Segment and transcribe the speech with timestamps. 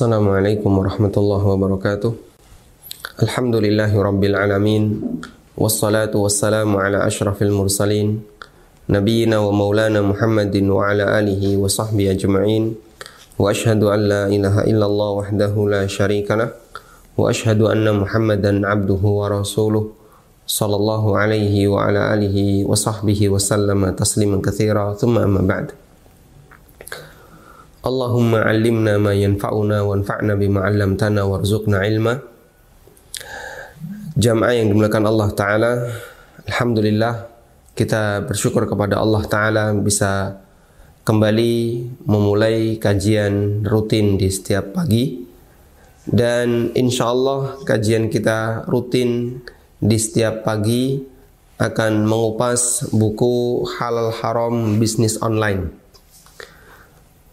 [0.00, 2.16] Assalamualaikum warahmatullahi wabarakatuh.
[3.20, 4.96] Alhamdulillahi rabbil alamin.
[5.52, 8.24] Wassalatu wassalamu ala ashrafil mursalin.
[8.88, 12.80] Nabiyyina wa maulana Muhammadin wa ala alihi wa sahbihi ajma'in.
[13.36, 16.48] Wa ashhadu an la ilaha illallah wahdahu la syarika lah.
[17.20, 19.92] Wa ashhadu anna Muhammadan abduhu wa rasuluh.
[20.48, 24.40] Sallallahu alaihi wa ala alihi wa sahbihi wa sallama tasliman
[27.80, 32.20] Allahumma allimna ma yanfa'una wanfa'na bima 'allamtana warzuqna ilma.
[34.20, 35.72] Jamaah yang dimuliakan Allah taala,
[36.44, 37.24] alhamdulillah
[37.72, 40.44] kita bersyukur kepada Allah taala bisa
[41.08, 45.24] kembali memulai kajian rutin di setiap pagi
[46.04, 49.40] dan insya Allah kajian kita rutin
[49.80, 51.00] di setiap pagi
[51.56, 55.79] akan mengupas buku halal haram bisnis online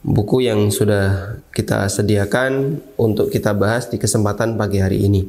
[0.08, 5.28] buku yang sudah kita sediakan untuk kita bahas di kesempatan pagi hari ini.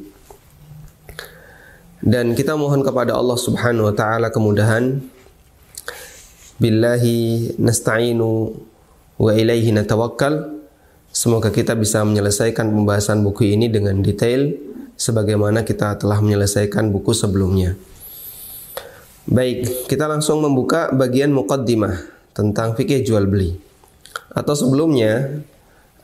[1.99, 5.03] Dan kita mohon kepada Allah Subhanahu wa taala kemudahan.
[6.63, 8.55] Billahi nasta'inu
[9.19, 10.63] wa ilaihi natawakkal.
[11.11, 14.55] Semoga kita bisa menyelesaikan pembahasan buku ini dengan detail
[14.95, 17.75] sebagaimana kita telah menyelesaikan buku sebelumnya.
[19.27, 21.99] Baik, kita langsung membuka bagian muqaddimah
[22.31, 23.68] tentang fikih jual beli
[24.33, 25.43] atau sebelumnya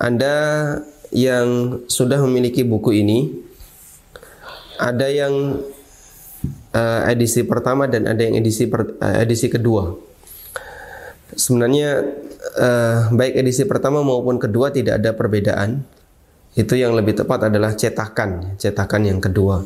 [0.00, 0.36] Anda
[1.14, 3.18] yang sudah memiliki buku ini
[4.80, 5.62] ada yang
[6.74, 9.94] uh, edisi pertama dan ada yang edisi per, uh, edisi kedua.
[11.34, 12.02] Sebenarnya
[12.58, 15.86] uh, baik edisi pertama maupun kedua tidak ada perbedaan.
[16.54, 19.62] Itu yang lebih tepat adalah cetakan, cetakan yang kedua.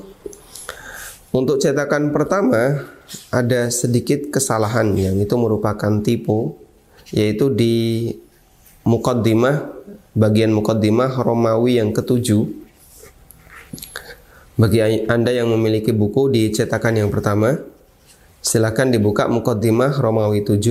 [1.28, 2.88] Untuk cetakan pertama
[3.28, 6.56] ada sedikit kesalahan yang itu merupakan tipu
[7.12, 7.76] yaitu di
[8.88, 9.68] mukaddimah
[10.16, 12.48] bagian mukaddimah Romawi yang ketujuh.
[14.58, 17.60] Bagi Anda yang memiliki buku di cetakan yang pertama.
[18.40, 20.64] Silakan dibuka mukaddimah Romawi 7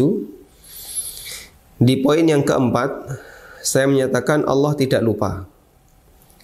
[1.77, 2.89] di poin yang keempat
[3.61, 5.45] saya menyatakan Allah tidak lupa.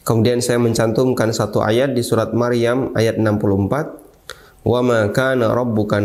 [0.04, 6.00] Kemudian saya mencantumkan satu ayat di surat Maryam ayat 64 wa ma kana rabbuka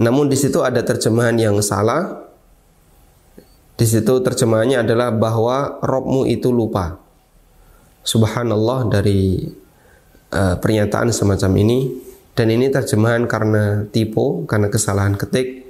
[0.00, 2.29] namun di situ ada terjemahan yang salah
[3.80, 7.00] di situ terjemahannya adalah bahwa Robmu itu lupa.
[8.04, 9.40] Subhanallah dari
[10.36, 11.88] uh, pernyataan semacam ini
[12.36, 15.64] dan ini terjemahan karena tipu, karena kesalahan ketik.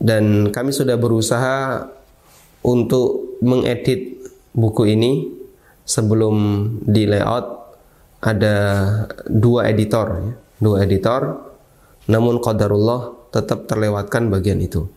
[0.00, 1.84] Dan kami sudah berusaha
[2.64, 4.24] untuk mengedit
[4.56, 5.28] buku ini
[5.84, 6.36] sebelum
[6.80, 7.76] di layout
[8.24, 8.56] ada
[9.28, 10.32] dua editor, ya.
[10.64, 11.44] dua editor.
[12.08, 14.88] Namun qadarullah tetap terlewatkan bagian itu.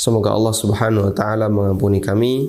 [0.00, 2.48] Semoga Allah Subhanahu wa taala mengampuni kami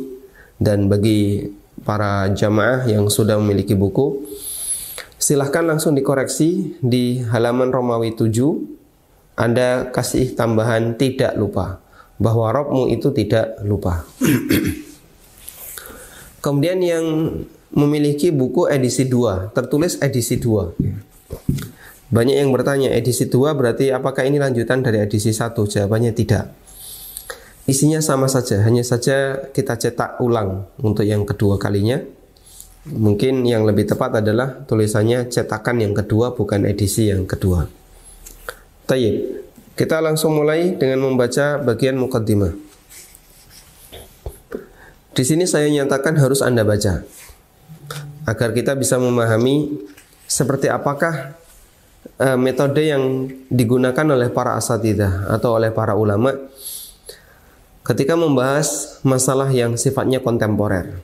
[0.56, 1.52] dan bagi
[1.84, 4.24] para jamaah yang sudah memiliki buku
[5.20, 11.84] silahkan langsung dikoreksi di halaman Romawi 7 Anda kasih tambahan tidak lupa
[12.16, 14.08] bahwa Robmu itu tidak lupa.
[16.46, 17.36] Kemudian yang
[17.76, 22.16] memiliki buku edisi 2, tertulis edisi 2.
[22.16, 25.58] Banyak yang bertanya, edisi 2 berarti apakah ini lanjutan dari edisi 1?
[25.58, 26.61] Jawabannya tidak.
[27.70, 32.02] Isinya sama saja, hanya saja kita cetak ulang untuk yang kedua kalinya.
[32.90, 37.70] Mungkin yang lebih tepat adalah tulisannya cetakan yang kedua bukan edisi yang kedua.
[38.90, 39.46] Tayyib.
[39.72, 42.54] Kita langsung mulai dengan membaca bagian mukaddimah.
[45.16, 47.02] Di sini saya nyatakan harus Anda baca
[48.28, 49.82] agar kita bisa memahami
[50.28, 51.36] seperti apakah
[52.20, 56.32] uh, metode yang digunakan oleh para asatidah atau oleh para ulama
[57.82, 61.02] ketika membahas masalah yang sifatnya kontemporer.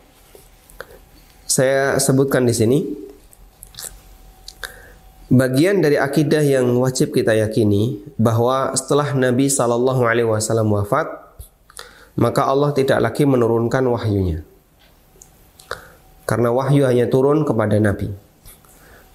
[1.48, 2.80] Saya sebutkan di sini
[5.28, 11.08] bagian dari akidah yang wajib kita yakini bahwa setelah Nabi Shallallahu Alaihi Wasallam wafat,
[12.20, 14.44] maka Allah tidak lagi menurunkan wahyunya.
[16.28, 18.12] Karena wahyu hanya turun kepada Nabi.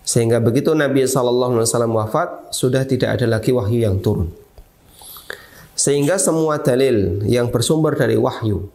[0.02, 4.32] Sehingga begitu Nabi Shallallahu Alaihi Wasallam wafat, sudah tidak ada lagi wahyu yang turun.
[5.72, 8.68] Sehingga semua dalil yang bersumber dari wahyu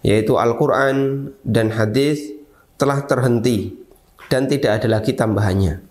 [0.00, 2.32] yaitu Al-Qur'an dan hadis
[2.80, 3.76] telah terhenti
[4.32, 5.84] dan tidak ada lagi tambahannya.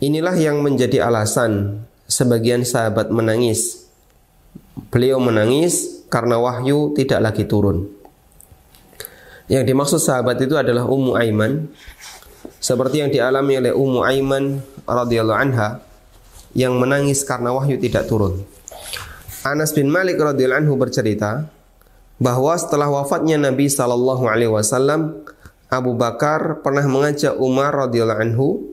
[0.00, 3.84] Inilah yang menjadi alasan sebagian sahabat menangis.
[4.88, 7.84] Beliau menangis karena wahyu tidak lagi turun.
[9.50, 11.68] Yang dimaksud sahabat itu adalah Ummu Aiman
[12.62, 15.84] seperti yang dialami oleh Ummu Aiman radhiyallahu anha
[16.56, 18.40] yang menangis karena wahyu tidak turun.
[19.40, 21.48] Anas bin Malik radhiyallahu anhu bercerita
[22.20, 25.24] bahwa setelah wafatnya Nabi Shallallahu Alaihi Wasallam,
[25.72, 28.68] Abu Bakar pernah mengajak Umar radhiyallahu anhu,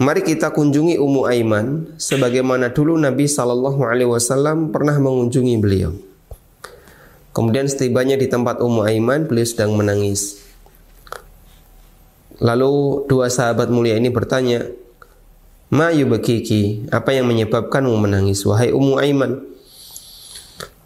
[0.00, 5.92] mari kita kunjungi Ummu Aiman, sebagaimana dulu Nabi Shallallahu Alaihi Wasallam pernah mengunjungi beliau.
[7.36, 10.40] Kemudian setibanya di tempat Ummu Aiman, beliau sedang menangis.
[12.40, 14.64] Lalu dua sahabat mulia ini bertanya,
[15.72, 19.40] Ma yubakiki, apa yang menyebabkanmu menangis wahai Ummu Aiman?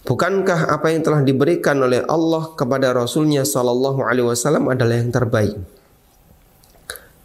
[0.06, 5.58] Bukankah apa yang telah diberikan oleh Allah kepada Rasulnya Sallallahu Alaihi Wasallam adalah yang terbaik?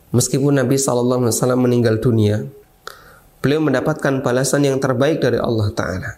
[0.09, 2.49] Meskipun Nabi Sallallahu Alaihi Wasallam meninggal dunia,
[3.45, 6.17] beliau mendapatkan balasan yang terbaik dari Allah Taala.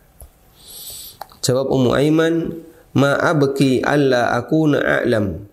[1.43, 2.55] Jawab Ummu Aiman,
[2.93, 5.49] Ma abki alla akuna a'lam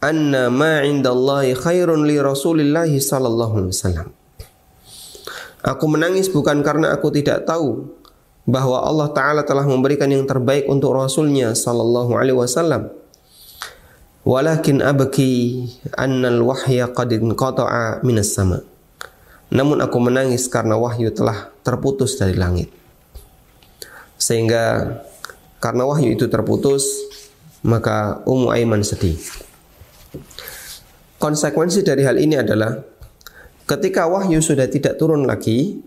[0.00, 4.17] anna ma indallahi khairun li Rasulillahi sallallahu alaihi wasallam.
[5.66, 7.90] Aku menangis bukan karena aku tidak tahu
[8.48, 12.88] bahwa Allah Ta'ala telah memberikan yang terbaik untuk Rasulnya Sallallahu Alaihi Wasallam.
[14.24, 15.64] Walakin abki
[15.96, 18.64] annal wahya qad inqata'a minas sama.
[19.48, 22.68] Namun aku menangis karena wahyu telah terputus dari langit.
[24.20, 24.96] Sehingga
[25.58, 26.84] karena wahyu itu terputus,
[27.64, 29.16] maka Ummu Aiman sedih.
[31.18, 32.78] Konsekuensi dari hal ini adalah
[33.68, 35.84] Ketika wahyu sudah tidak turun lagi,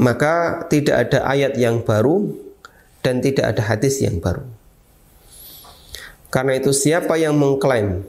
[0.00, 2.32] maka tidak ada ayat yang baru
[3.04, 4.42] dan tidak ada hadis yang baru.
[6.32, 8.02] Karena itu siapa yang mengklaim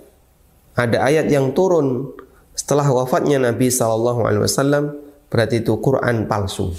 [0.73, 2.15] ada ayat yang turun
[2.55, 4.95] setelah wafatnya Nabi Shallallahu Alaihi Wasallam
[5.27, 6.71] berarti itu Quran palsu.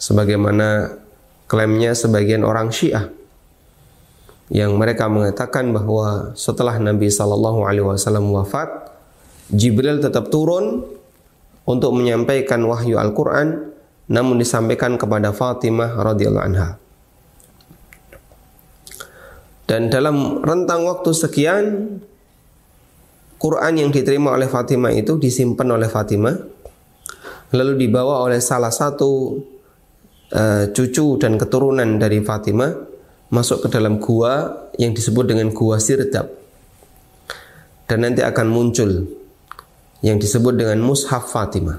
[0.00, 0.96] Sebagaimana
[1.44, 3.12] klaimnya sebagian orang Syiah
[4.48, 8.87] yang mereka mengatakan bahwa setelah Nabi Shallallahu Alaihi Wasallam wafat
[9.48, 10.84] Jibril tetap turun
[11.68, 13.72] untuk menyampaikan wahyu Al-Quran
[14.08, 16.80] namun disampaikan kepada Fatimah radhiyallahu anha.
[19.68, 21.64] Dan dalam rentang waktu sekian
[23.36, 26.36] Quran yang diterima oleh Fatimah itu disimpan oleh Fatimah
[27.52, 29.40] lalu dibawa oleh salah satu
[30.32, 32.72] uh, cucu dan keturunan dari Fatimah
[33.28, 36.32] masuk ke dalam gua yang disebut dengan gua Sirdab
[37.88, 39.04] dan nanti akan muncul
[40.02, 41.78] yang disebut dengan Mushaf Fatimah.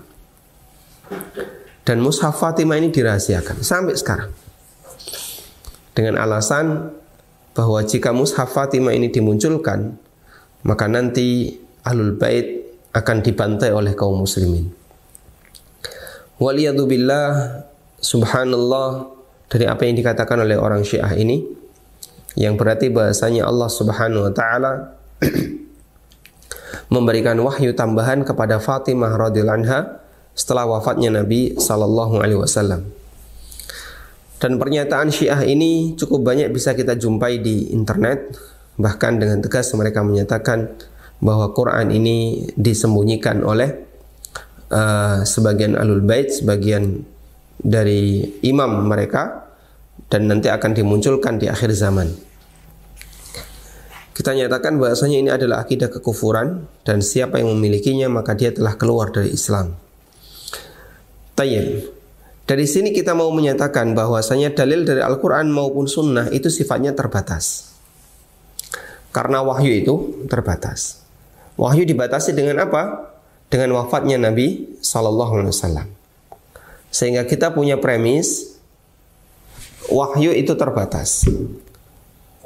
[1.88, 4.32] Dan Mushaf Fatimah ini dirahasiakan sampai sekarang.
[5.96, 6.96] Dengan alasan
[7.56, 9.98] bahwa jika Mushaf Fatimah ini dimunculkan,
[10.64, 12.60] maka nanti Ahlul Bait
[12.92, 14.70] akan dibantai oleh kaum muslimin.
[16.40, 17.32] Waliyadzubillah
[18.00, 19.12] subhanallah
[19.52, 21.44] dari apa yang dikatakan oleh orang Syiah ini
[22.40, 24.96] yang berarti bahasanya Allah Subhanahu wa taala
[26.92, 29.80] memberikan wahyu tambahan kepada Fatimah radhiyallahu anha
[30.34, 32.88] setelah wafatnya Nabi sallallahu alaihi wasallam.
[34.40, 38.40] Dan pernyataan Syiah ini cukup banyak bisa kita jumpai di internet.
[38.80, 40.72] Bahkan dengan tegas mereka menyatakan
[41.20, 43.76] bahwa Quran ini disembunyikan oleh
[44.72, 47.04] uh, sebagian alul bait, sebagian
[47.60, 49.52] dari imam mereka
[50.08, 52.29] dan nanti akan dimunculkan di akhir zaman.
[54.20, 59.16] Kita nyatakan bahasanya ini adalah akidah kekufuran dan siapa yang memilikinya maka dia telah keluar
[59.16, 59.80] dari Islam.
[61.40, 61.88] Tayyib.
[62.44, 67.72] Dari sini kita mau menyatakan bahwasanya dalil dari Al-Quran maupun Sunnah itu sifatnya terbatas.
[69.16, 71.00] Karena wahyu itu terbatas.
[71.56, 73.16] Wahyu dibatasi dengan apa?
[73.48, 75.88] Dengan wafatnya Nabi Sallallahu Alaihi Wasallam.
[76.92, 78.60] Sehingga kita punya premis
[79.88, 81.24] wahyu itu terbatas.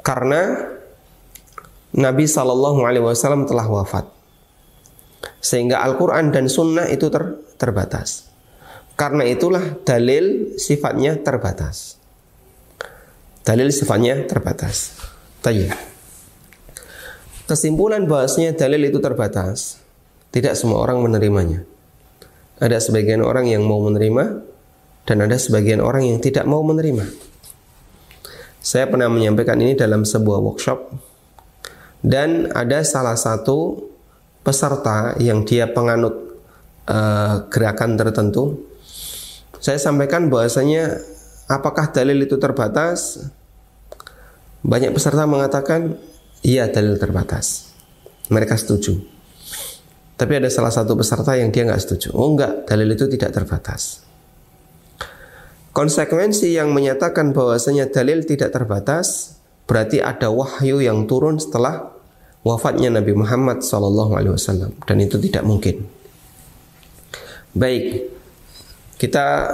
[0.06, 0.73] Karena
[1.94, 4.10] Nabi Shallallahu Alaihi Wasallam telah wafat,
[5.38, 8.34] sehingga Al-Quran dan Sunnah itu ter, terbatas.
[8.98, 11.98] Karena itulah dalil sifatnya terbatas.
[13.46, 14.94] Dalil sifatnya terbatas.
[15.42, 15.74] Tanya.
[17.46, 19.82] Kesimpulan bahasnya dalil itu terbatas.
[20.34, 21.62] Tidak semua orang menerimanya.
[22.58, 24.42] Ada sebagian orang yang mau menerima
[25.06, 27.06] dan ada sebagian orang yang tidak mau menerima.
[28.64, 30.78] Saya pernah menyampaikan ini dalam sebuah workshop
[32.04, 33.88] dan ada salah satu
[34.44, 36.36] peserta yang dia penganut
[36.84, 38.60] uh, gerakan tertentu.
[39.56, 41.00] Saya sampaikan bahwasanya
[41.48, 43.24] apakah dalil itu terbatas?
[44.60, 45.96] Banyak peserta mengatakan
[46.44, 47.72] iya dalil terbatas.
[48.28, 49.00] Mereka setuju.
[50.20, 52.12] Tapi ada salah satu peserta yang dia nggak setuju.
[52.12, 54.04] Oh enggak dalil itu tidak terbatas.
[55.72, 61.93] Konsekuensi yang menyatakan bahwasanya dalil tidak terbatas berarti ada wahyu yang turun setelah
[62.44, 65.88] wafatnya Nabi Muhammad SAW dan itu tidak mungkin.
[67.56, 68.12] Baik,
[69.00, 69.48] kita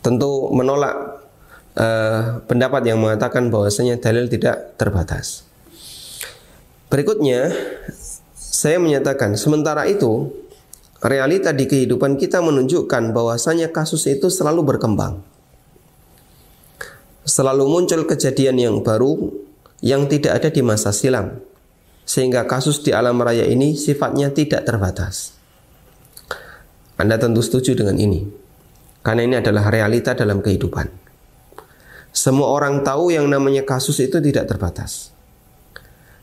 [0.00, 1.22] tentu menolak
[1.76, 5.44] uh, pendapat yang mengatakan bahwasanya dalil tidak terbatas.
[6.92, 7.48] Berikutnya,
[8.36, 10.28] saya menyatakan sementara itu
[11.02, 15.24] realita di kehidupan kita menunjukkan bahwasanya kasus itu selalu berkembang.
[17.22, 19.32] Selalu muncul kejadian yang baru
[19.82, 21.51] yang tidak ada di masa silam.
[22.02, 25.32] Sehingga kasus di alam raya ini sifatnya tidak terbatas.
[26.98, 28.26] Anda tentu setuju dengan ini.
[29.02, 30.86] Karena ini adalah realita dalam kehidupan.
[32.12, 35.10] Semua orang tahu yang namanya kasus itu tidak terbatas.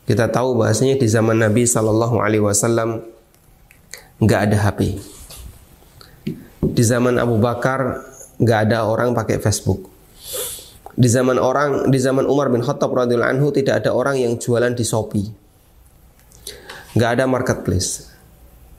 [0.08, 3.04] Kita tahu bahasanya di zaman Nabi Shallallahu Alaihi Wasallam
[4.22, 4.96] nggak ada HP.
[6.60, 8.06] Di zaman Abu Bakar
[8.40, 9.92] nggak ada orang pakai Facebook.
[10.96, 14.72] Di zaman orang, di zaman Umar bin Khattab radhiyallahu anhu tidak ada orang yang jualan
[14.72, 15.28] di Shopee.
[16.94, 18.10] Nggak ada marketplace.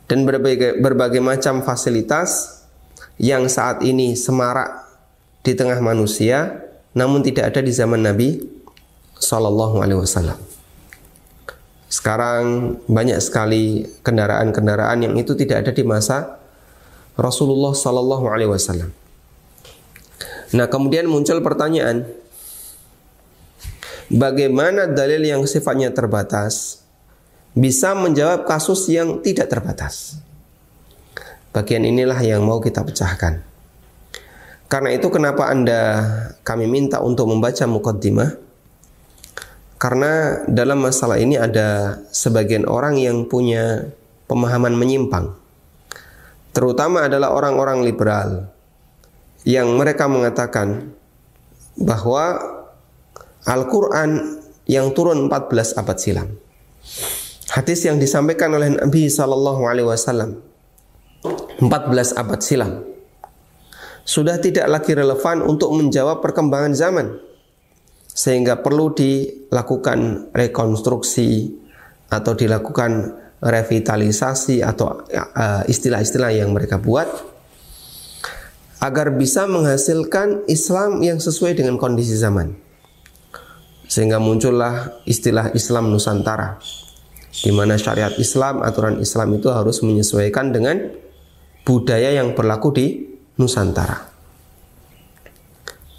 [0.07, 2.61] Dan berbagai, berbagai macam fasilitas
[3.15, 4.83] yang saat ini semarak
[5.45, 8.41] di tengah manusia, namun tidak ada di zaman Nabi
[9.21, 10.39] Shallallahu Alaihi Wasallam.
[11.91, 16.39] Sekarang banyak sekali kendaraan-kendaraan yang itu tidak ada di masa
[17.15, 18.91] Rasulullah Sallallahu Alaihi Wasallam.
[20.51, 22.03] Nah kemudian muncul pertanyaan,
[24.11, 26.80] bagaimana dalil yang sifatnya terbatas
[27.51, 30.19] bisa menjawab kasus yang tidak terbatas?
[31.51, 33.43] Bagian inilah yang mau kita pecahkan.
[34.71, 35.81] Karena itu kenapa Anda
[36.47, 38.39] kami minta untuk membaca mukaddimah
[39.81, 43.91] karena dalam masalah ini ada sebagian orang yang punya
[44.31, 45.33] pemahaman menyimpang.
[46.55, 48.47] Terutama adalah orang-orang liberal
[49.41, 50.93] yang mereka mengatakan
[51.75, 52.37] bahwa
[53.41, 54.39] Al-Qur'an
[54.69, 56.29] yang turun 14 abad silam.
[57.51, 60.39] Hadis yang disampaikan oleh Nabi sallallahu alaihi wasallam.
[61.59, 62.87] 14 abad silam.
[64.07, 67.19] Sudah tidak lagi relevan untuk menjawab perkembangan zaman
[68.07, 71.51] sehingga perlu dilakukan rekonstruksi
[72.07, 77.07] atau dilakukan revitalisasi atau uh, istilah-istilah yang mereka buat
[78.79, 82.55] agar bisa menghasilkan Islam yang sesuai dengan kondisi zaman.
[83.91, 86.57] Sehingga muncullah istilah Islam Nusantara
[87.31, 90.91] di mana syariat Islam, aturan Islam itu harus menyesuaikan dengan
[91.63, 92.85] budaya yang berlaku di
[93.39, 94.11] Nusantara.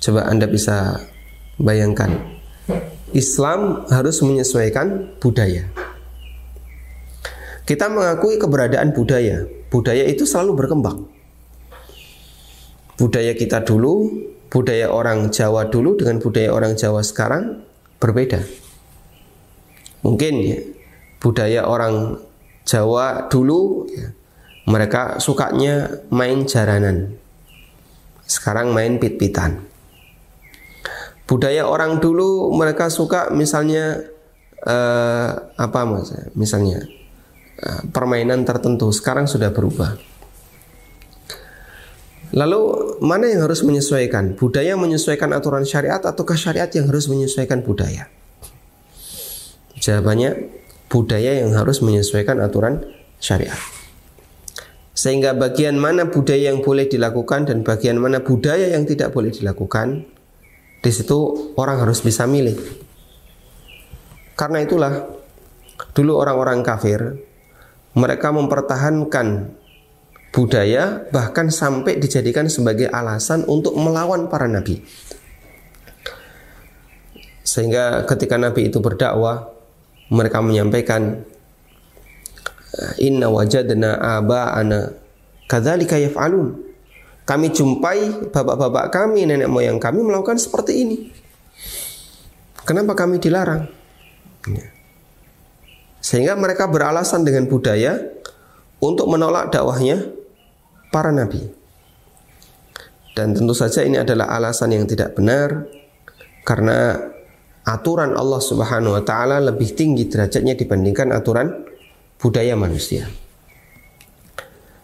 [0.03, 0.99] Coba Anda bisa
[1.63, 2.11] Bayangkan,
[3.13, 5.69] Islam harus menyesuaikan budaya.
[7.63, 9.47] Kita mengakui keberadaan budaya.
[9.71, 11.07] Budaya itu selalu berkembang.
[12.99, 14.11] Budaya kita dulu,
[14.51, 17.63] budaya orang Jawa dulu dengan budaya orang Jawa sekarang
[18.03, 18.43] berbeda.
[20.03, 20.59] Mungkin ya,
[21.23, 22.19] budaya orang
[22.63, 24.15] Jawa dulu ya,
[24.71, 27.19] mereka sukanya main jaranan.
[28.23, 29.67] Sekarang main pit-pitan.
[31.27, 33.99] Budaya orang dulu mereka suka misalnya
[34.63, 36.87] uh, apa mas misalnya
[37.67, 38.95] uh, permainan tertentu.
[38.95, 39.99] Sekarang sudah berubah.
[42.33, 42.61] Lalu
[43.05, 44.39] mana yang harus menyesuaikan?
[44.39, 48.09] Budaya menyesuaikan aturan syariat ataukah syariat yang harus menyesuaikan budaya?
[49.83, 50.62] Jawabannya
[50.93, 52.85] budaya yang harus menyesuaikan aturan
[53.17, 53.57] syariat
[54.93, 60.05] sehingga bagian mana budaya yang boleh dilakukan dan bagian mana budaya yang tidak boleh dilakukan
[60.83, 62.59] di situ orang harus bisa milih.
[64.37, 65.07] Karena itulah
[65.97, 67.23] dulu orang-orang kafir
[67.95, 69.57] mereka mempertahankan
[70.33, 74.83] budaya bahkan sampai dijadikan sebagai alasan untuk melawan para nabi.
[77.47, 79.52] Sehingga ketika nabi itu berdakwah
[80.13, 81.25] mereka menyampaikan
[83.01, 84.93] inna wajadna aba'ana
[85.49, 86.73] kadzalika yaf'alun
[87.23, 90.97] kami jumpai bapak-bapak kami, nenek moyang kami melakukan seperti ini.
[92.67, 93.71] Kenapa kami dilarang?
[94.51, 94.67] Ya.
[96.03, 97.95] Sehingga mereka beralasan dengan budaya
[98.83, 100.03] untuk menolak dakwahnya
[100.91, 101.47] para nabi.
[103.15, 105.71] Dan tentu saja ini adalah alasan yang tidak benar
[106.43, 106.99] karena
[107.63, 111.67] aturan Allah Subhanahu wa taala lebih tinggi derajatnya dibandingkan aturan
[112.19, 113.07] budaya manusia.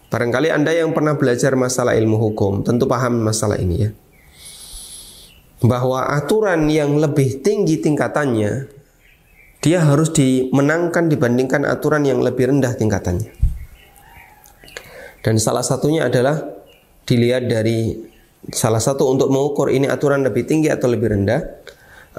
[0.09, 3.89] Barangkali Anda yang pernah belajar masalah ilmu hukum tentu paham masalah ini ya.
[5.59, 8.79] Bahwa aturan yang lebih tinggi tingkatannya
[9.59, 13.27] dia harus dimenangkan dibandingkan aturan yang lebih rendah tingkatannya.
[15.19, 16.39] Dan salah satunya adalah
[17.03, 17.91] dilihat dari
[18.55, 21.43] salah satu untuk mengukur ini aturan lebih tinggi atau lebih rendah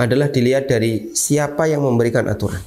[0.01, 2.65] adalah dilihat dari siapa yang memberikan aturan.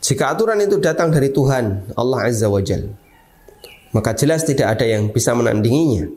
[0.00, 2.88] Jika aturan itu datang dari Tuhan, Allah Azza wa Jal,
[3.92, 6.08] maka jelas tidak ada yang bisa menandinginya.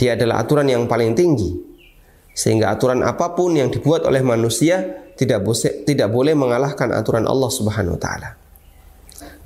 [0.00, 1.52] Dia adalah aturan yang paling tinggi.
[2.32, 4.80] Sehingga aturan apa pun yang dibuat oleh manusia
[5.12, 8.30] tidak boleh tidak boleh mengalahkan aturan Allah Subhanahu wa taala.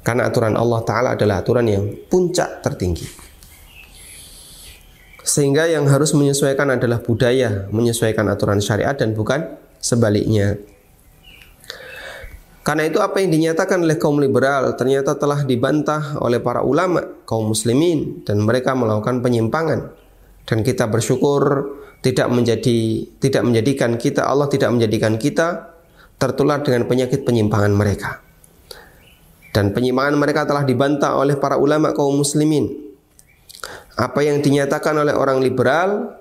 [0.07, 3.34] Karena aturan Allah taala adalah aturan yang puncak tertinggi.
[5.25, 10.61] Sehingga yang harus menyesuaikan adalah budaya, menyesuaikan aturan syariat dan bukan sebaliknya.
[12.65, 17.53] Karena itu apa yang dinyatakan oleh kaum liberal ternyata telah dibantah oleh para ulama kaum
[17.53, 19.93] muslimin dan mereka melakukan penyimpangan
[20.49, 25.77] dan kita bersyukur tidak menjadi tidak menjadikan kita Allah tidak menjadikan kita
[26.17, 28.25] tertular dengan penyakit penyimpangan mereka.
[29.55, 32.84] Dan penyimpangan mereka telah dibantah oleh para ulama kaum muslimin.
[33.95, 36.19] Apa yang dinyatakan oleh orang liberal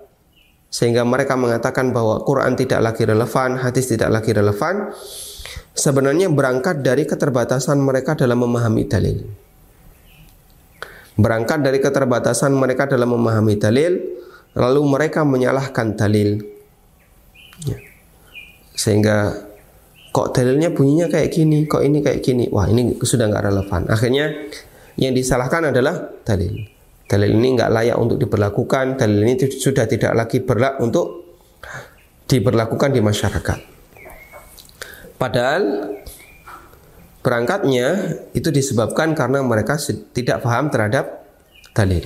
[0.74, 4.90] sehingga mereka mengatakan bahwa Quran tidak lagi relevan, hadis tidak lagi relevan,
[5.78, 9.22] sebenarnya berangkat dari keterbatasan mereka dalam memahami dalil.
[11.14, 14.02] Berangkat dari keterbatasan mereka dalam memahami dalil,
[14.58, 16.42] lalu mereka menyalahkan dalil.
[17.70, 17.78] Ya.
[18.74, 19.46] Sehingga
[20.10, 22.50] kok dalilnya bunyinya kayak gini, kok ini kayak gini.
[22.50, 23.86] Wah, ini sudah nggak relevan.
[23.94, 24.34] Akhirnya
[24.98, 26.73] yang disalahkan adalah dalil.
[27.14, 31.08] Dalil ini nggak layak untuk diberlakukan, dalil ini sudah tidak lagi berlaku untuk
[32.26, 33.60] diberlakukan di masyarakat.
[35.22, 35.94] Padahal
[37.22, 39.78] berangkatnya itu disebabkan karena mereka
[40.18, 41.22] tidak paham terhadap
[41.78, 42.02] dalil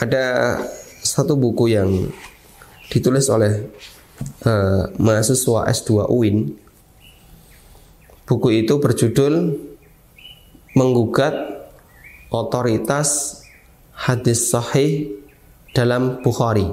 [0.00, 0.56] ada
[1.04, 2.08] satu buku yang
[2.88, 3.68] ditulis oleh
[4.48, 6.56] uh, mahasiswa S2 UIN.
[8.24, 9.68] Buku itu berjudul
[10.70, 11.59] Menggugat
[12.30, 13.42] Otoritas
[13.92, 15.12] Hadis Sahih
[15.74, 16.66] dalam Bukhari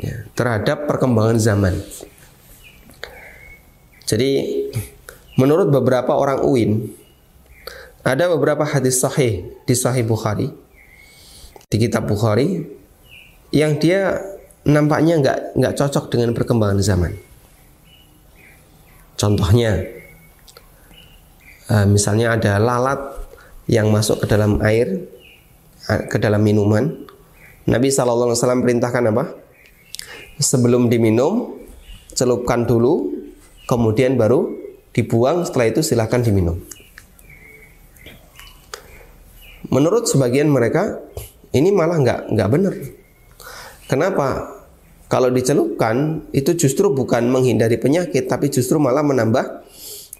[0.00, 1.74] ya, terhadap perkembangan zaman.
[4.04, 4.30] Jadi
[5.40, 6.92] menurut beberapa orang UIN
[8.04, 10.52] ada beberapa hadis sahih di Sahih Bukhari
[11.72, 12.60] di kitab Bukhari
[13.48, 14.20] yang dia
[14.68, 17.12] nampaknya nggak nggak cocok dengan perkembangan zaman.
[19.16, 19.80] Contohnya,
[21.72, 23.00] uh, misalnya ada lalat
[23.70, 25.08] yang masuk ke dalam air,
[25.88, 27.04] uh, ke dalam minuman.
[27.64, 29.24] Nabi Wasallam perintahkan apa?
[30.36, 31.56] Sebelum diminum,
[32.12, 33.14] celupkan dulu,
[33.64, 34.52] kemudian baru
[34.92, 35.48] dibuang.
[35.48, 36.60] Setelah itu silahkan diminum.
[39.72, 41.00] Menurut sebagian mereka,
[41.56, 42.74] ini malah nggak nggak benar.
[43.88, 44.28] Kenapa?
[45.08, 49.62] Kalau dicelupkan itu justru bukan menghindari penyakit, tapi justru malah menambah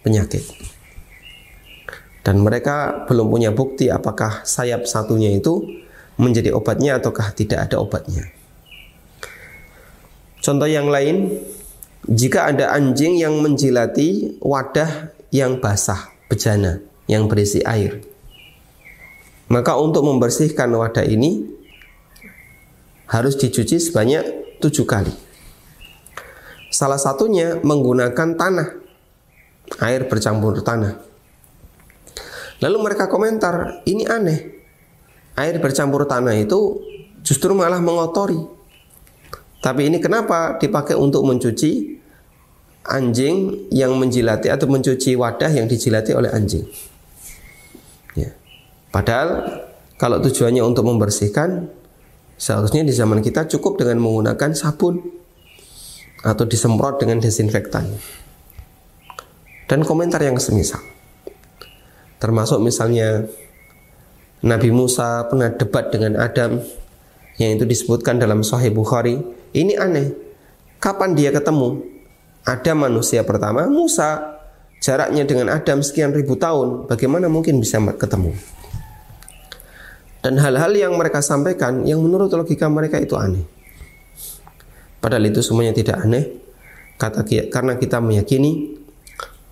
[0.01, 0.74] penyakit.
[2.25, 5.61] Dan mereka belum punya bukti apakah sayap satunya itu
[6.17, 8.25] menjadi obatnya ataukah tidak ada obatnya.
[10.41, 11.41] Contoh yang lain,
[12.09, 18.01] jika ada anjing yang menjilati wadah yang basah, bejana, yang berisi air,
[19.49, 21.45] maka untuk membersihkan wadah ini
[23.09, 24.25] harus dicuci sebanyak
[24.61, 25.13] tujuh kali.
[26.73, 28.69] Salah satunya menggunakan tanah,
[29.81, 31.14] air bercampur tanah.
[32.63, 34.55] Lalu mereka komentar, ini aneh.
[35.35, 36.79] Air bercampur tanah itu
[37.27, 38.39] justru malah mengotori.
[39.59, 41.99] Tapi ini kenapa dipakai untuk mencuci
[42.85, 46.69] anjing yang menjilati atau mencuci wadah yang dijilati oleh anjing?
[48.95, 49.29] Padahal
[49.99, 51.67] kalau tujuannya untuk membersihkan,
[52.39, 55.03] seharusnya di zaman kita cukup dengan menggunakan sabun
[56.23, 57.91] atau disemprot dengan desinfektan.
[59.67, 60.94] Dan komentar yang semisal.
[62.25, 63.29] Termasuk misalnya
[64.41, 66.57] Nabi Musa pernah debat dengan Adam
[67.37, 69.21] yang itu disebutkan dalam Sahih Bukhari.
[69.53, 70.09] Ini aneh.
[70.81, 71.85] Kapan dia ketemu?
[72.49, 74.41] Adam manusia pertama, Musa
[74.81, 76.89] jaraknya dengan Adam sekian ribu tahun.
[76.89, 78.33] Bagaimana mungkin bisa ketemu?
[80.25, 83.45] dan hal-hal yang mereka sampaikan yang menurut logika mereka itu aneh.
[84.97, 86.41] Padahal itu semuanya tidak aneh
[86.97, 88.81] kata karena kita meyakini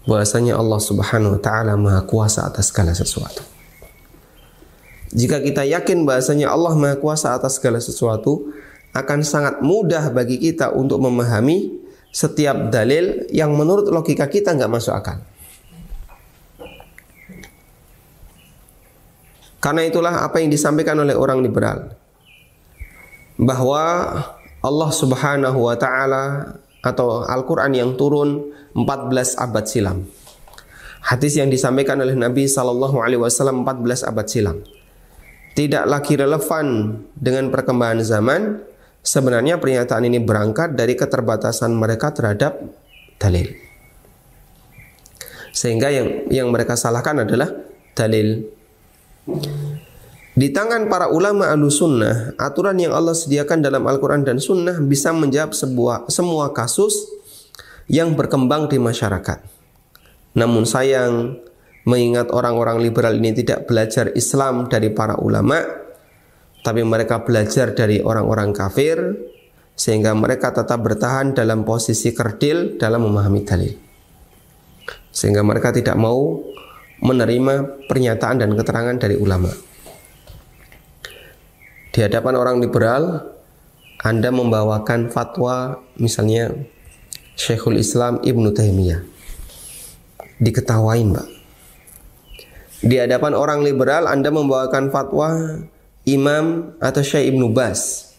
[0.06, 3.42] bahwasanya Allah Subhanahu wa taala Maha Kuasa atas segala sesuatu.
[5.12, 8.50] Jika kita yakin bahwasanya Allah Maha Kuasa atas segala sesuatu,
[8.92, 11.80] akan sangat mudah bagi kita untuk memahami
[12.12, 15.20] setiap dalil yang menurut logika kita nggak masuk akal.
[19.62, 21.94] Karena itulah apa yang disampaikan oleh orang liberal
[23.38, 23.84] bahwa
[24.58, 29.98] Allah Subhanahu wa taala atau Al-Qur'an yang turun 14 abad silam.
[31.02, 34.58] Hadis yang disampaikan oleh Nabi sallallahu alaihi wasallam 14 abad silam.
[35.52, 38.42] Tidak lagi relevan dengan perkembangan zaman.
[39.02, 42.62] Sebenarnya pernyataan ini berangkat dari keterbatasan mereka terhadap
[43.18, 43.50] dalil.
[45.50, 47.50] Sehingga yang yang mereka salahkan adalah
[47.92, 48.46] dalil
[50.32, 55.52] Di tangan para ulama sunnah, aturan yang Allah sediakan dalam Al-Quran dan Sunnah bisa menjawab
[55.52, 57.04] sebuah, semua kasus
[57.84, 59.44] yang berkembang di masyarakat.
[60.32, 61.36] Namun sayang,
[61.84, 65.60] mengingat orang-orang liberal ini tidak belajar Islam dari para ulama,
[66.64, 69.04] tapi mereka belajar dari orang-orang kafir,
[69.76, 73.76] sehingga mereka tetap bertahan dalam posisi kerdil dalam memahami dalil.
[75.12, 76.40] Sehingga mereka tidak mau
[77.04, 79.71] menerima pernyataan dan keterangan dari ulama
[81.92, 83.20] di hadapan orang liberal
[84.00, 86.50] Anda membawakan fatwa misalnya
[87.36, 89.04] Syekhul Islam Ibnu Taimiyah.
[90.42, 91.28] Diketawain Mbak.
[92.82, 95.60] Di hadapan orang liberal Anda membawakan fatwa
[96.02, 98.10] Imam atau Syekh Ibnu Bas.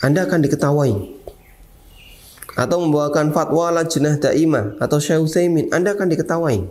[0.00, 0.96] Anda akan diketawain.
[2.56, 6.70] Atau membawakan fatwa Lajnah Daimah atau Syekh Utsaimin Anda akan diketawain.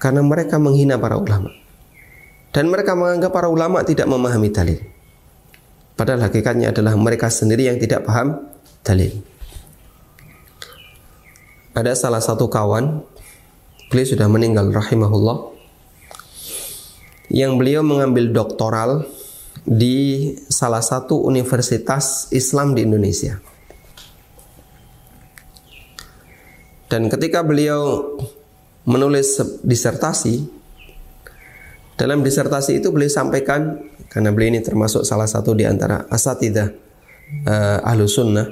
[0.00, 1.61] Karena mereka menghina para ulama
[2.52, 4.78] dan mereka menganggap para ulama tidak memahami dalil.
[5.96, 8.44] Padahal hakikatnya adalah mereka sendiri yang tidak paham
[8.84, 9.12] dalil.
[11.72, 13.00] Ada salah satu kawan,
[13.88, 15.48] beliau sudah meninggal rahimahullah,
[17.32, 19.08] yang beliau mengambil doktoral
[19.64, 23.40] di salah satu universitas Islam di Indonesia.
[26.92, 28.04] Dan ketika beliau
[28.84, 30.61] menulis disertasi,
[31.96, 33.78] dalam disertasi itu beliau sampaikan
[34.08, 36.68] karena beliau ini termasuk salah satu di antara asatidah
[37.48, 38.48] uh, ahlu sunnah.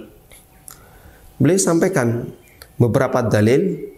[1.40, 2.28] Beliau sampaikan
[2.76, 3.92] beberapa dalil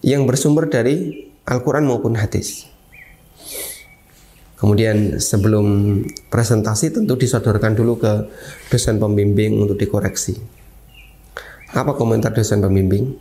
[0.00, 2.68] yang bersumber dari Al-Quran maupun hadis.
[4.56, 5.98] Kemudian sebelum
[6.30, 8.30] presentasi tentu disodorkan dulu ke
[8.70, 10.38] dosen pembimbing untuk dikoreksi.
[11.74, 13.18] Apa komentar dosen pembimbing?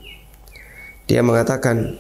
[1.10, 1.98] Dia mengatakan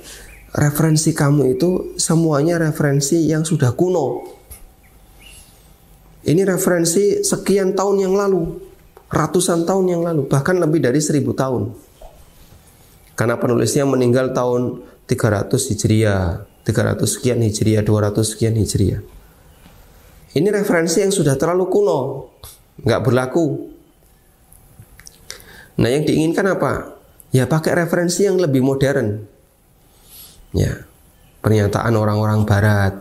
[0.51, 4.27] referensi kamu itu semuanya referensi yang sudah kuno.
[6.21, 8.61] Ini referensi sekian tahun yang lalu,
[9.09, 11.73] ratusan tahun yang lalu, bahkan lebih dari seribu tahun.
[13.17, 19.01] Karena penulisnya meninggal tahun 300 Hijriah, 300 sekian Hijriah, 200 sekian Hijriah.
[20.31, 21.99] Ini referensi yang sudah terlalu kuno,
[22.85, 23.45] nggak berlaku.
[25.81, 27.01] Nah yang diinginkan apa?
[27.33, 29.30] Ya pakai referensi yang lebih modern,
[30.55, 30.87] ya.
[31.41, 32.93] Pernyataan orang-orang barat.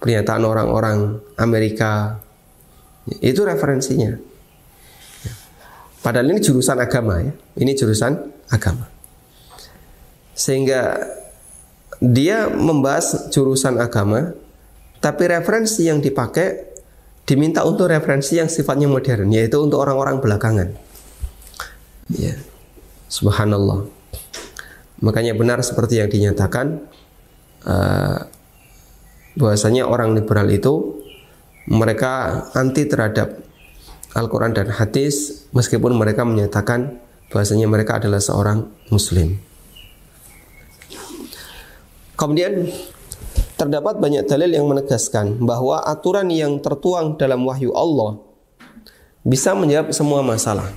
[0.00, 2.16] Pernyataan orang-orang Amerika.
[3.20, 4.16] Itu referensinya.
[5.20, 5.32] Ya.
[6.00, 7.32] padahal ini jurusan agama ya.
[7.60, 8.16] Ini jurusan
[8.48, 8.88] agama.
[10.32, 10.96] Sehingga
[12.00, 14.32] dia membahas jurusan agama
[15.04, 16.72] tapi referensi yang dipakai
[17.28, 20.72] diminta untuk referensi yang sifatnya modern yaitu untuk orang-orang belakangan.
[22.08, 22.40] Ya.
[23.10, 23.99] Subhanallah
[25.00, 26.84] Makanya benar seperti yang dinyatakan
[27.64, 28.18] uh,
[29.36, 31.00] bahwasanya orang liberal itu
[31.70, 33.40] mereka anti terhadap
[34.12, 36.98] Al-Quran dan hadis meskipun mereka menyatakan
[37.30, 39.38] bahwasanya mereka adalah seorang muslim.
[42.18, 42.68] Kemudian
[43.54, 48.20] terdapat banyak dalil yang menegaskan bahwa aturan yang tertuang dalam wahyu Allah
[49.24, 50.68] bisa menjawab semua masalah.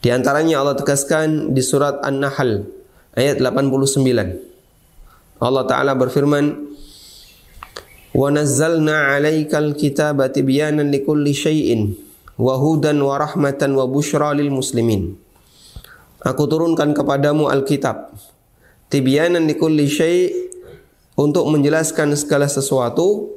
[0.00, 2.64] Di antaranya Allah tegaskan di surat An-Nahl
[3.12, 4.00] ayat 89.
[5.40, 6.72] Allah Ta'ala berfirman,
[8.16, 11.94] Wa nazzalna 'alaikal kitaba tibyanan likulli syai'in
[12.40, 15.14] wa hudan wa rahmatan wa bushra lil muslimin.
[16.24, 18.16] Aku turunkan kepadamu Alkitab
[18.88, 20.32] tibyanan likulli syai'
[21.14, 23.30] untuk menjelaskan segala sesuatu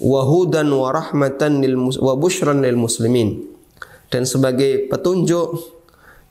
[0.00, 3.59] wa hudan wa rahmatan lil lil muslimin
[4.10, 5.56] dan sebagai petunjuk,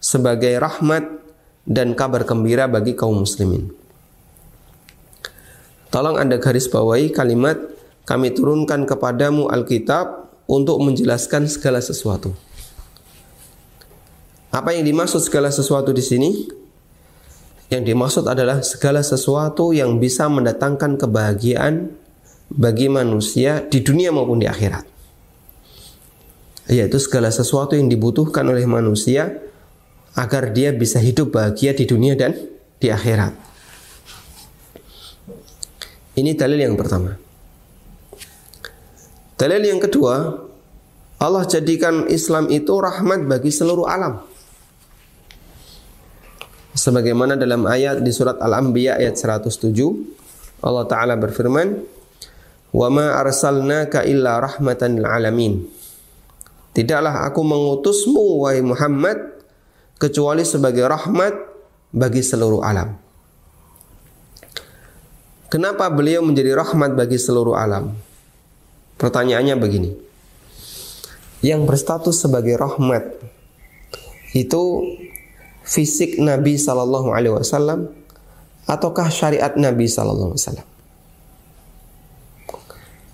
[0.04, 1.08] sebagai rahmat
[1.64, 3.72] dan kabar gembira bagi kaum muslimin.
[5.90, 7.58] Tolong Anda garis bawahi kalimat
[8.06, 12.36] kami turunkan kepadamu Alkitab untuk menjelaskan segala sesuatu.
[14.50, 16.30] Apa yang dimaksud segala sesuatu di sini?
[17.70, 21.94] Yang dimaksud adalah segala sesuatu yang bisa mendatangkan kebahagiaan
[22.50, 24.99] bagi manusia di dunia maupun di akhirat
[26.70, 29.42] yaitu segala sesuatu yang dibutuhkan oleh manusia
[30.14, 32.38] agar dia bisa hidup bahagia di dunia dan
[32.78, 33.34] di akhirat.
[36.14, 37.18] Ini dalil yang pertama.
[39.40, 40.46] Dalil yang kedua,
[41.18, 44.22] Allah jadikan Islam itu rahmat bagi seluruh alam.
[46.76, 49.64] Sebagaimana dalam ayat di surat Al-Anbiya ayat 107,
[50.60, 51.76] Allah Ta'ala berfirman,
[52.76, 55.79] "Wa ma arsalnaka illa rahmatan lil alamin."
[56.80, 59.20] Tidaklah aku mengutusmu wahai Muhammad
[60.00, 61.36] kecuali sebagai rahmat
[61.92, 62.96] bagi seluruh alam.
[65.52, 68.00] Kenapa beliau menjadi rahmat bagi seluruh alam?
[68.96, 69.92] Pertanyaannya begini.
[71.44, 73.12] Yang berstatus sebagai rahmat
[74.32, 74.88] itu
[75.68, 77.92] fisik Nabi Shallallahu Alaihi Wasallam
[78.72, 80.68] ataukah syariat Nabi Shallallahu Alaihi Wasallam?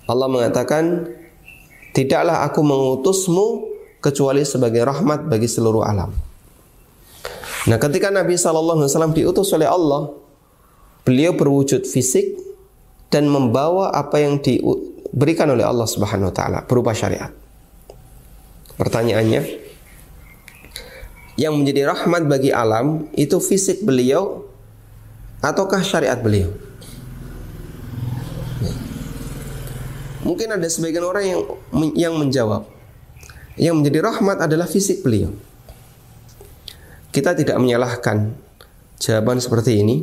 [0.06, 0.84] Allah mengatakan,
[1.96, 3.72] tidaklah aku mengutusmu
[4.04, 6.12] kecuali sebagai rahmat bagi seluruh alam.
[7.66, 10.12] Nah, ketika Nabi Shallallahu Alaihi Wasallam diutus oleh Allah,
[11.06, 12.34] Beliau berwujud fisik
[13.14, 17.30] dan membawa apa yang diberikan oleh Allah Subhanahu wa taala berupa syariat.
[18.74, 19.46] Pertanyaannya,
[21.38, 24.50] yang menjadi rahmat bagi alam itu fisik beliau
[25.38, 26.50] ataukah syariat beliau?
[30.26, 31.40] Mungkin ada sebagian orang yang
[31.94, 32.66] yang menjawab,
[33.54, 35.30] yang menjadi rahmat adalah fisik beliau.
[37.14, 38.34] Kita tidak menyalahkan
[38.98, 40.02] jawaban seperti ini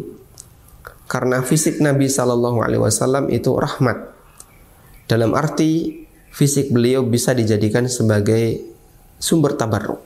[1.11, 4.15] karena fisik Nabi Shallallahu Alaihi Wasallam itu rahmat.
[5.11, 8.63] Dalam arti fisik beliau bisa dijadikan sebagai
[9.19, 9.99] sumber tabarruk.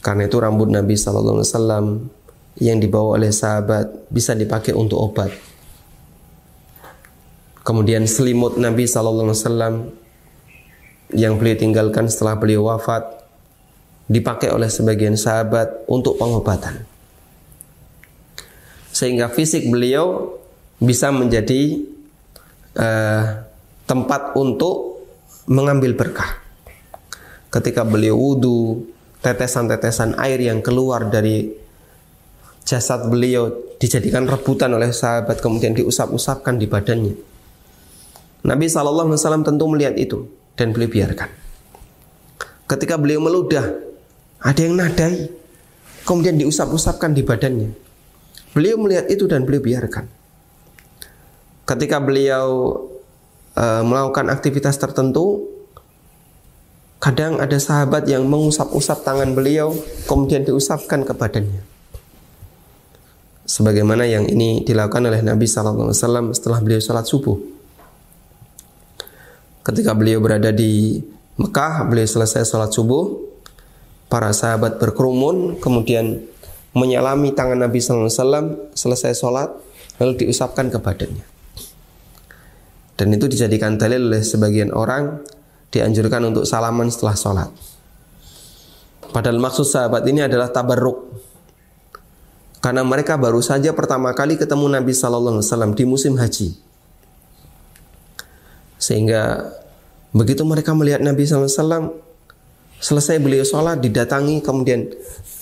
[0.00, 1.86] Karena itu rambut Nabi Shallallahu Alaihi Wasallam
[2.56, 5.28] yang dibawa oleh sahabat bisa dipakai untuk obat
[7.66, 9.74] kemudian selimut Nabi Shallallahu Alaihi Wasallam
[11.10, 13.26] yang beliau tinggalkan setelah beliau wafat
[14.06, 16.86] dipakai oleh sebagian sahabat untuk pengobatan
[18.96, 20.38] sehingga fisik beliau
[20.80, 21.84] bisa menjadi
[22.80, 23.44] uh,
[23.84, 25.04] tempat untuk
[25.52, 26.40] mengambil berkah.
[27.52, 28.88] Ketika beliau wudhu,
[29.20, 31.52] tetesan-tetesan air yang keluar dari
[32.64, 37.35] jasad beliau dijadikan rebutan oleh sahabat kemudian diusap-usapkan di badannya.
[38.46, 38.86] Nabi saw
[39.42, 41.28] tentu melihat itu dan beliau biarkan.
[42.70, 43.74] Ketika beliau meludah,
[44.38, 45.30] ada yang nadai,
[46.06, 47.70] kemudian diusap-usapkan di badannya.
[48.54, 50.06] Beliau melihat itu dan beliau biarkan.
[51.66, 52.78] Ketika beliau
[53.58, 55.50] uh, melakukan aktivitas tertentu,
[57.02, 59.74] kadang ada sahabat yang mengusap-usap tangan beliau,
[60.06, 61.62] kemudian diusapkan ke badannya.
[63.46, 65.94] Sebagaimana yang ini dilakukan oleh Nabi SAW
[66.34, 67.55] setelah beliau sholat subuh.
[69.66, 71.02] Ketika beliau berada di
[71.42, 73.18] Mekah, beliau selesai sholat subuh,
[74.06, 76.22] para sahabat berkerumun, kemudian
[76.70, 79.50] menyalami tangan Nabi SAW selesai sholat
[79.98, 81.26] lalu diusapkan ke badannya.
[82.94, 85.18] Dan itu dijadikan dalil oleh sebagian orang
[85.74, 87.50] dianjurkan untuk salaman setelah sholat.
[89.10, 91.10] Padahal maksud sahabat ini adalah tabarruk.
[92.62, 96.65] Karena mereka baru saja pertama kali ketemu Nabi Wasallam di musim haji.
[98.86, 99.50] Sehingga
[100.14, 101.90] begitu mereka melihat Nabi Wasallam
[102.78, 104.86] selesai beliau sholat didatangi kemudian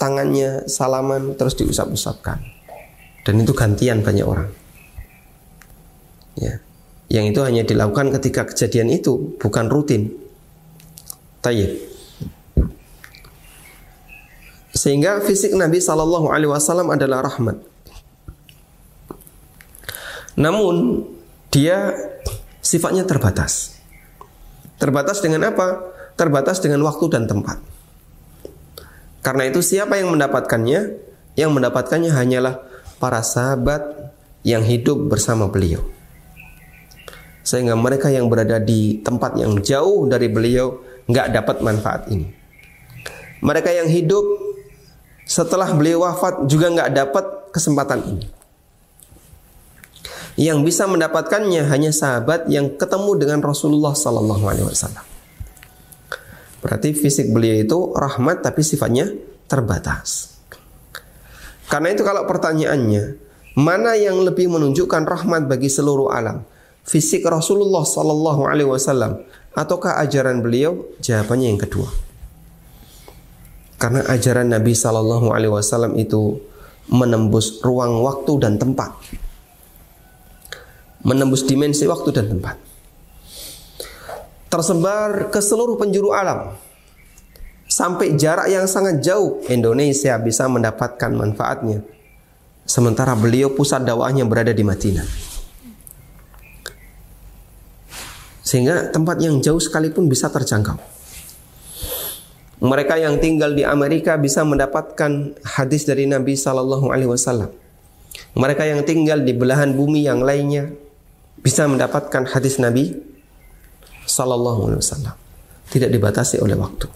[0.00, 2.40] tangannya salaman terus diusap-usapkan.
[3.28, 4.48] Dan itu gantian banyak orang.
[6.40, 6.64] Ya.
[7.12, 10.08] Yang itu hanya dilakukan ketika kejadian itu bukan rutin.
[11.44, 11.76] Tayyib.
[14.72, 17.60] Sehingga fisik Nabi Shallallahu Alaihi Wasallam adalah rahmat.
[20.34, 21.04] Namun
[21.54, 21.94] dia
[22.74, 23.78] sifatnya terbatas
[24.82, 27.62] terbatas dengan apa terbatas dengan waktu dan tempat
[29.24, 31.00] karena itu siapa yang mendapatkannya?
[31.34, 32.60] Yang mendapatkannya hanyalah
[33.00, 34.12] para sahabat
[34.44, 35.80] yang hidup bersama beliau.
[37.40, 40.76] Sehingga mereka yang berada di tempat yang jauh dari beliau
[41.08, 42.28] nggak dapat manfaat ini.
[43.40, 44.24] Mereka yang hidup
[45.24, 48.28] setelah beliau wafat juga nggak dapat kesempatan ini.
[50.34, 55.06] Yang bisa mendapatkannya hanya sahabat yang ketemu dengan Rasulullah Sallallahu Alaihi Wasallam.
[56.58, 59.12] Berarti fisik beliau itu rahmat tapi sifatnya
[59.46, 60.34] terbatas.
[61.70, 63.20] Karena itu kalau pertanyaannya,
[63.54, 66.42] mana yang lebih menunjukkan rahmat bagi seluruh alam?
[66.84, 69.22] Fisik Rasulullah Sallallahu Alaihi Wasallam
[69.54, 70.84] ataukah ajaran beliau?
[71.00, 71.88] Jawabannya yang kedua.
[73.80, 76.40] Karena ajaran Nabi Sallallahu Alaihi Wasallam itu
[76.88, 78.92] menembus ruang waktu dan tempat,
[81.04, 82.74] menembus dimensi waktu dan tempat
[84.54, 86.54] tersebar ke seluruh penjuru alam.
[87.66, 91.82] Sampai jarak yang sangat jauh Indonesia bisa mendapatkan manfaatnya.
[92.62, 95.02] Sementara beliau pusat dakwahnya berada di Madinah.
[98.46, 100.78] Sehingga tempat yang jauh sekalipun bisa terjangkau.
[102.62, 107.50] Mereka yang tinggal di Amerika bisa mendapatkan hadis dari Nabi Sallallahu Alaihi Wasallam.
[108.38, 110.70] Mereka yang tinggal di belahan bumi yang lainnya
[111.44, 112.96] bisa mendapatkan hadis Nabi
[114.08, 115.12] Sallallahu Alaihi Wasallam
[115.68, 116.88] tidak dibatasi oleh waktu.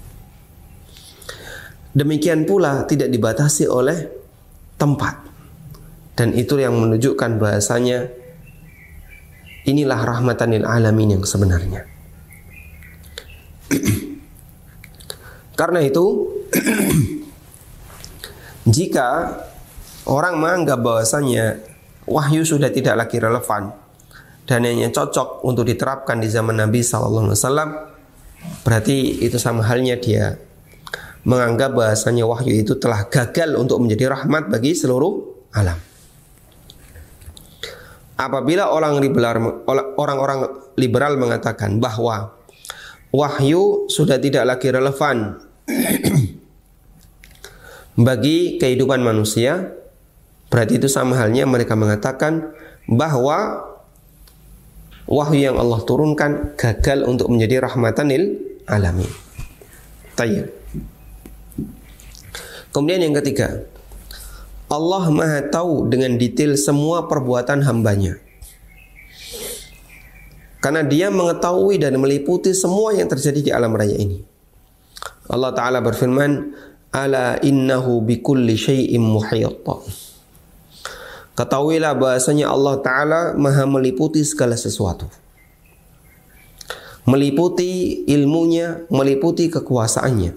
[1.92, 4.08] Demikian pula tidak dibatasi oleh
[4.80, 5.28] tempat.
[6.16, 8.08] Dan itu yang menunjukkan bahasanya
[9.68, 11.84] inilah rahmatan lil alamin yang sebenarnya.
[15.58, 16.06] Karena itu
[18.78, 19.36] jika
[20.08, 21.60] orang menganggap bahwasanya
[22.08, 23.87] wahyu sudah tidak lagi relevan
[24.48, 27.70] dan hanya cocok untuk diterapkan di zaman Nabi Sallallahu Alaihi Wasallam,
[28.64, 30.40] berarti itu sama halnya dia
[31.28, 35.76] menganggap bahasanya wahyu itu telah gagal untuk menjadi rahmat bagi seluruh alam.
[38.16, 39.60] Apabila orang liberal
[40.00, 40.48] orang-orang
[40.80, 42.32] liberal mengatakan bahwa
[43.12, 45.36] wahyu sudah tidak lagi relevan
[48.08, 49.76] bagi kehidupan manusia,
[50.48, 52.56] Berarti itu sama halnya mereka mengatakan
[52.88, 53.67] bahwa
[55.08, 58.24] wahyu yang Allah turunkan gagal untuk menjadi rahmatan lil
[58.68, 59.08] alamin.
[60.14, 60.52] Tayyib.
[62.68, 63.64] Kemudian yang ketiga,
[64.68, 68.20] Allah Maha tahu dengan detail semua perbuatan hambanya.
[70.60, 74.20] Karena dia mengetahui dan meliputi semua yang terjadi di alam raya ini.
[75.30, 76.52] Allah Ta'ala berfirman,
[76.88, 80.07] Ala innahu bikulli syai'im muhiyyatta.
[81.38, 85.06] Ketahuilah bahasanya Allah Ta'ala maha meliputi segala sesuatu.
[87.06, 90.34] Meliputi ilmunya, meliputi kekuasaannya.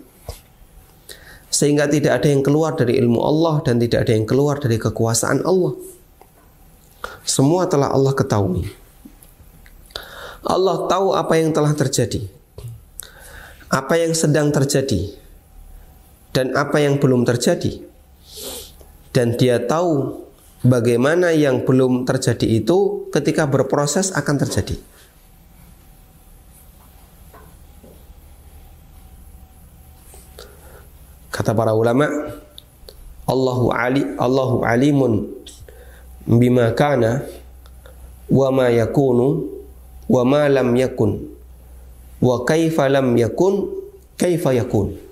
[1.50, 5.42] Sehingga tidak ada yang keluar dari ilmu Allah dan tidak ada yang keluar dari kekuasaan
[5.42, 5.74] Allah.
[7.26, 8.70] Semua telah Allah ketahui.
[10.46, 12.30] Allah tahu apa yang telah terjadi.
[13.74, 15.18] Apa yang sedang terjadi.
[16.30, 17.82] Dan apa yang belum terjadi.
[19.12, 20.30] Dan dia tahu
[20.62, 24.78] bagaimana yang belum terjadi itu ketika berproses akan terjadi.
[31.32, 32.06] Kata para ulama,
[33.26, 35.32] Allahu ali Allahu alimun
[36.28, 37.24] bima kana
[38.30, 39.50] wa ma yakunu
[40.12, 41.32] wa ma lam yakun
[42.21, 43.71] wa kaifa lam yakun
[44.19, 45.11] kaifa yakun.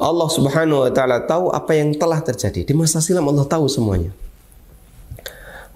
[0.00, 2.64] Allah Subhanahu wa taala tahu apa yang telah terjadi.
[2.64, 4.12] Di masa silam Allah tahu semuanya.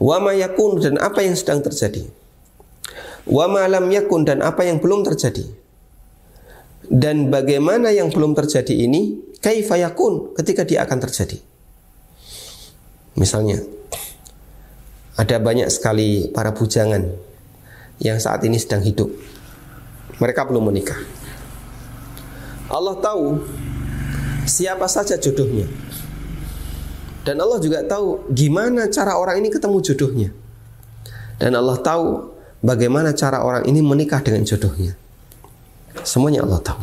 [0.00, 2.04] Wa ma yakun dan apa yang sedang terjadi.
[3.28, 5.44] Wa ma lam yakun dan apa yang belum terjadi.
[6.86, 11.42] Dan bagaimana yang belum terjadi ini kaifa yakun ketika dia akan terjadi.
[13.16, 13.64] Misalnya
[15.16, 17.08] ada banyak sekali para bujangan
[17.98, 19.08] yang saat ini sedang hidup.
[20.20, 21.00] Mereka belum menikah.
[22.68, 23.40] Allah tahu
[24.46, 25.66] siapa saja jodohnya.
[27.26, 30.30] Dan Allah juga tahu gimana cara orang ini ketemu jodohnya.
[31.36, 32.32] Dan Allah tahu
[32.62, 34.94] bagaimana cara orang ini menikah dengan jodohnya.
[36.06, 36.82] Semuanya Allah tahu.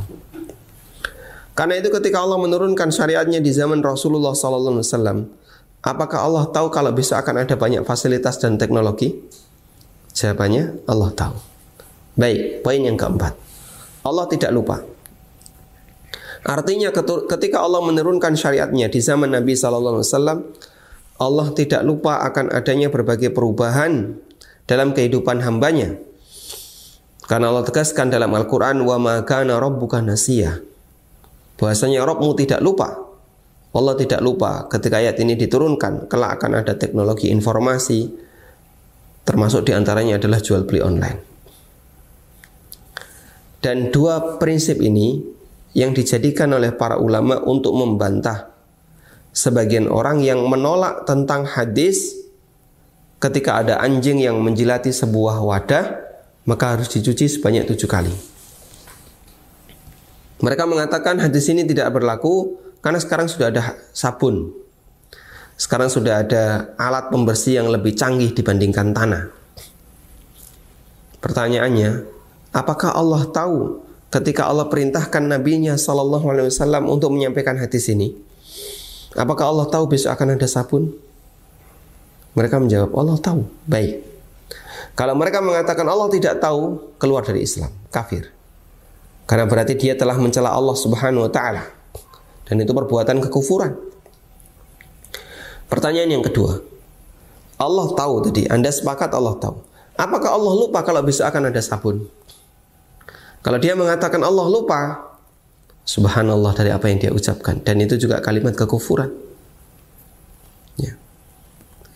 [1.54, 5.30] Karena itu ketika Allah menurunkan syariatnya di zaman Rasulullah SAW,
[5.86, 9.14] apakah Allah tahu kalau bisa akan ada banyak fasilitas dan teknologi?
[10.18, 11.36] Jawabannya Allah tahu.
[12.18, 13.34] Baik, poin yang keempat.
[14.06, 14.93] Allah tidak lupa.
[16.44, 16.92] Artinya
[17.28, 20.40] ketika Allah menurunkan syariatnya di zaman Nabi Sallallahu Alaihi Wasallam,
[21.24, 24.20] Allah tidak lupa akan adanya berbagai perubahan
[24.68, 25.96] dalam kehidupan hambanya.
[27.24, 30.60] Karena Allah tegaskan dalam Al-Quran, wa makana rabbuka nasiyah.
[31.56, 33.00] Bahasanya Rabbmu tidak lupa.
[33.74, 38.12] Allah tidak lupa ketika ayat ini diturunkan, kelak akan ada teknologi informasi,
[39.24, 41.20] termasuk di antaranya adalah jual beli online.
[43.64, 45.33] Dan dua prinsip ini
[45.74, 48.54] yang dijadikan oleh para ulama untuk membantah
[49.34, 52.14] sebagian orang yang menolak tentang hadis
[53.18, 55.86] ketika ada anjing yang menjilati sebuah wadah
[56.46, 58.14] maka harus dicuci sebanyak tujuh kali.
[60.44, 64.52] Mereka mengatakan hadis ini tidak berlaku karena sekarang sudah ada sabun.
[65.56, 69.32] Sekarang sudah ada alat pembersih yang lebih canggih dibandingkan tanah.
[71.24, 72.04] Pertanyaannya,
[72.52, 73.80] apakah Allah tahu
[74.14, 78.14] ketika Allah perintahkan nabinya sallallahu alaihi wasallam untuk menyampaikan hadis ini?
[79.18, 80.94] Apakah Allah tahu besok akan ada sabun?
[82.38, 83.42] Mereka menjawab, Allah tahu.
[83.66, 84.06] Baik.
[84.94, 88.30] Kalau mereka mengatakan Allah tidak tahu, keluar dari Islam, kafir.
[89.26, 91.66] Karena berarti dia telah mencela Allah Subhanahu wa taala.
[92.46, 93.74] Dan itu perbuatan kekufuran.
[95.70, 96.62] Pertanyaan yang kedua.
[97.58, 99.58] Allah tahu tadi, Anda sepakat Allah tahu.
[99.94, 102.10] Apakah Allah lupa kalau besok akan ada sabun?
[103.44, 105.14] Kalau dia mengatakan Allah lupa,
[105.84, 109.12] subhanallah dari apa yang dia ucapkan dan itu juga kalimat kekufuran.
[110.80, 110.96] Ya.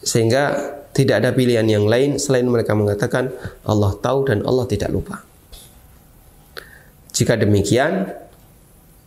[0.04, 3.32] Sehingga tidak ada pilihan yang lain selain mereka mengatakan
[3.64, 5.24] Allah tahu dan Allah tidak lupa.
[7.16, 8.12] Jika demikian,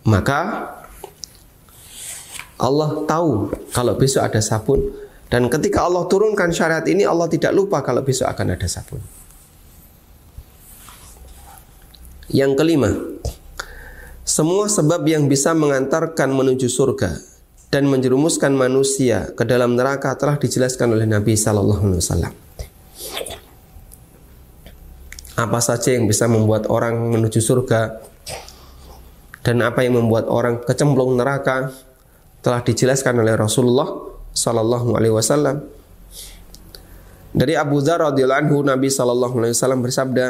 [0.08, 0.72] maka
[2.56, 4.92] Allah tahu kalau besok ada sabun
[5.30, 8.98] Dan ketika Allah turunkan syariat ini Allah tidak lupa kalau besok akan ada sabun.
[12.30, 12.94] Yang kelima,
[14.22, 17.18] semua sebab yang bisa mengantarkan menuju surga
[17.74, 22.32] dan menjerumuskan manusia ke dalam neraka telah dijelaskan oleh Nabi Sallallahu Alaihi Wasallam.
[25.34, 27.98] Apa saja yang bisa membuat orang menuju surga
[29.42, 31.74] dan apa yang membuat orang kecemplung neraka
[32.46, 33.90] telah dijelaskan oleh Rasulullah
[34.30, 35.56] Sallallahu Alaihi Wasallam.
[37.34, 40.26] Dari Abu Dzar radhiyallahu anhu Nabi Sallallahu Alaihi Wasallam bersabda,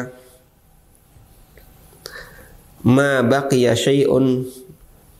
[2.87, 4.45] "Ma baqiya syai'un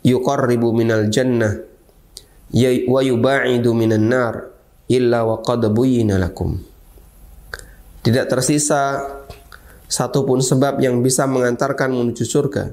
[0.01, 1.61] yuqarribu minal jannah
[2.89, 4.35] wa yuba'idu minan nar
[4.89, 6.57] illa wa qad lakum."
[8.01, 9.05] Tidak tersisa
[9.85, 12.73] satupun sebab yang bisa mengantarkan menuju surga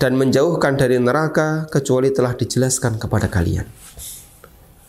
[0.00, 3.68] dan menjauhkan dari neraka kecuali telah dijelaskan kepada kalian.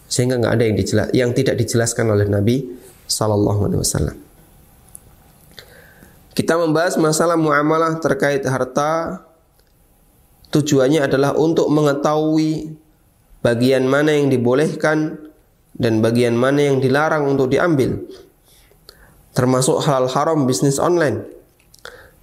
[0.07, 2.63] Sehingga nggak ada yang dijelas, yang tidak dijelaskan oleh Nabi
[3.11, 4.30] Sallallahu Alaihi Wasallam.
[6.31, 9.23] Kita membahas masalah muamalah terkait harta.
[10.51, 12.75] Tujuannya adalah untuk mengetahui
[13.43, 15.19] bagian mana yang dibolehkan
[15.75, 17.99] dan bagian mana yang dilarang untuk diambil.
[19.31, 21.23] Termasuk halal haram bisnis online.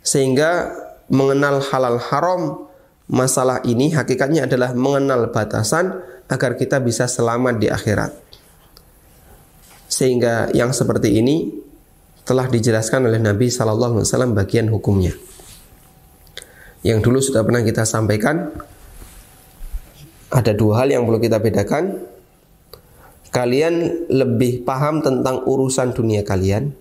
[0.04, 0.72] Sehingga
[1.08, 2.68] mengenal halal haram
[3.08, 8.12] masalah ini hakikatnya adalah mengenal batasan agar kita bisa selamat di akhirat.
[9.88, 11.67] Sehingga yang seperti ini
[12.28, 15.16] telah dijelaskan oleh Nabi Sallallahu Alaihi Wasallam bagian hukumnya.
[16.84, 18.52] Yang dulu sudah pernah kita sampaikan,
[20.28, 22.04] ada dua hal yang perlu kita bedakan.
[23.32, 26.76] Kalian lebih paham tentang urusan dunia kalian.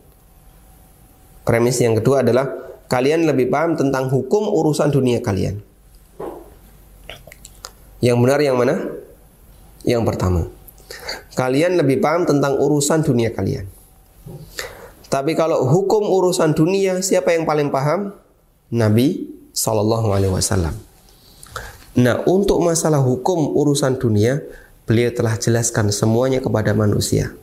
[1.47, 2.51] Premis yang kedua adalah
[2.91, 5.63] kalian lebih paham tentang hukum urusan dunia kalian.
[8.03, 8.75] Yang benar yang mana?
[9.87, 10.41] Yang pertama.
[11.39, 13.63] Kalian lebih paham tentang urusan dunia kalian.
[15.17, 18.13] Tapi kalau hukum urusan dunia, siapa yang paling paham?
[18.69, 19.33] Nabi
[20.29, 20.77] Wasallam.
[21.97, 24.45] Nah, untuk masalah hukum urusan dunia,
[24.85, 27.33] beliau telah jelaskan semuanya kepada manusia.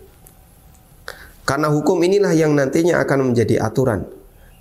[1.43, 4.07] Karena hukum inilah yang nantinya akan menjadi aturan.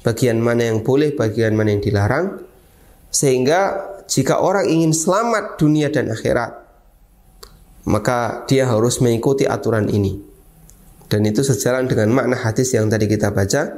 [0.02, 2.42] Bagian mana yang boleh, bagian mana yang dilarang.
[3.14, 6.66] Sehingga jika orang ingin selamat dunia dan akhirat,
[7.86, 10.33] maka dia harus mengikuti aturan ini.
[11.14, 13.78] Dan itu sejalan dengan makna hadis yang tadi kita baca,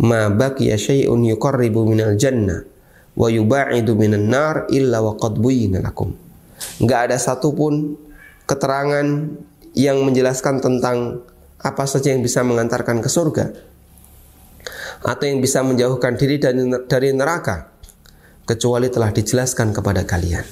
[0.00, 2.64] ma baqiya syai'un yuqarribu minal jannah
[3.12, 6.16] wa yuba'idu minan nar illa wa qad lakum.
[6.80, 8.00] Enggak ada satupun
[8.48, 9.04] keterangan
[9.76, 11.20] yang menjelaskan tentang
[11.60, 13.52] apa saja yang bisa mengantarkan ke surga
[15.04, 16.40] atau yang bisa menjauhkan diri
[16.88, 17.68] dari neraka
[18.48, 20.48] kecuali telah dijelaskan kepada kalian.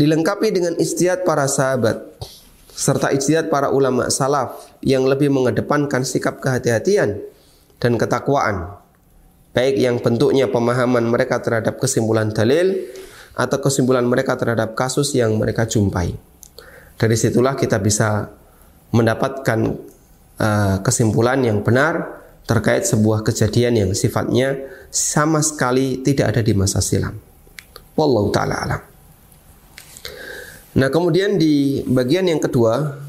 [0.00, 2.08] Dilengkapi dengan istiadat para sahabat
[2.78, 7.18] serta istiadat para ulama salaf yang lebih mengedepankan sikap kehati-hatian
[7.82, 8.78] dan ketakwaan
[9.50, 12.78] baik yang bentuknya pemahaman mereka terhadap kesimpulan dalil
[13.34, 16.14] atau kesimpulan mereka terhadap kasus yang mereka jumpai.
[16.94, 18.30] Dari situlah kita bisa
[18.94, 19.58] mendapatkan
[20.38, 24.54] uh, kesimpulan yang benar terkait sebuah kejadian yang sifatnya
[24.94, 27.18] sama sekali tidak ada di masa silam.
[27.98, 28.97] Wallahu taala alam.
[30.78, 33.02] Nah, kemudian di bagian yang kedua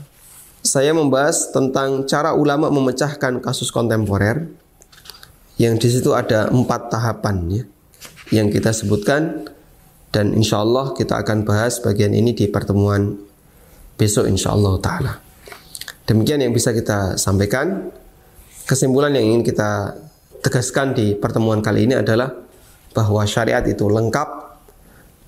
[0.65, 4.49] saya membahas tentang cara ulama memecahkan kasus kontemporer.
[5.61, 7.63] Yang di situ ada empat tahapan ya
[8.33, 9.45] yang kita sebutkan.
[10.09, 13.13] Dan insya Allah kita akan bahas bagian ini di pertemuan
[13.93, 15.13] besok insya Allah taala.
[16.09, 17.93] Demikian yang bisa kita sampaikan.
[18.65, 19.93] Kesimpulan yang ingin kita
[20.41, 22.33] tegaskan di pertemuan kali ini adalah
[22.97, 24.38] bahwa syariat itu lengkap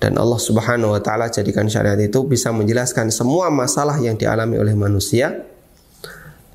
[0.02, 4.74] dan Allah Subhanahu wa taala jadikan syariat itu bisa menjelaskan semua masalah yang dialami oleh
[4.74, 5.46] manusia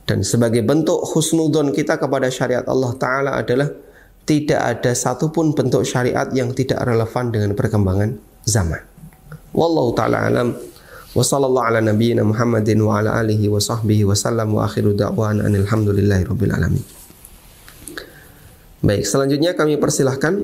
[0.04, 3.72] dan sebagai bentuk husnudon kita kepada syariat Allah taala adalah
[4.28, 8.84] tidak ada satupun bentuk syariat yang tidak relevan dengan perkembangan zaman.
[9.56, 10.52] Wallahu taala alam
[11.16, 15.48] wa sallallahu ala nabiyyina Muhammadin wa ala alihi wa sahbihi wa sallam wa akhiru da'wana
[15.48, 16.84] alhamdulillahi alamin.
[18.84, 20.44] Baik, selanjutnya kami persilahkan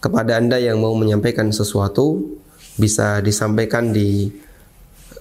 [0.00, 2.40] kepada Anda yang mau menyampaikan sesuatu
[2.80, 4.32] bisa disampaikan di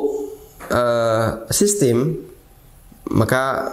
[0.66, 2.18] uh, sistem
[3.14, 3.70] maka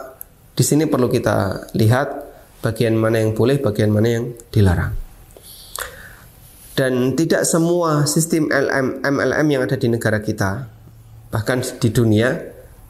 [0.54, 2.31] di sini perlu kita lihat
[2.62, 4.94] bagian mana yang boleh, bagian mana yang dilarang.
[6.72, 10.72] Dan tidak semua sistem LM, MLM yang ada di negara kita,
[11.30, 12.32] bahkan di dunia,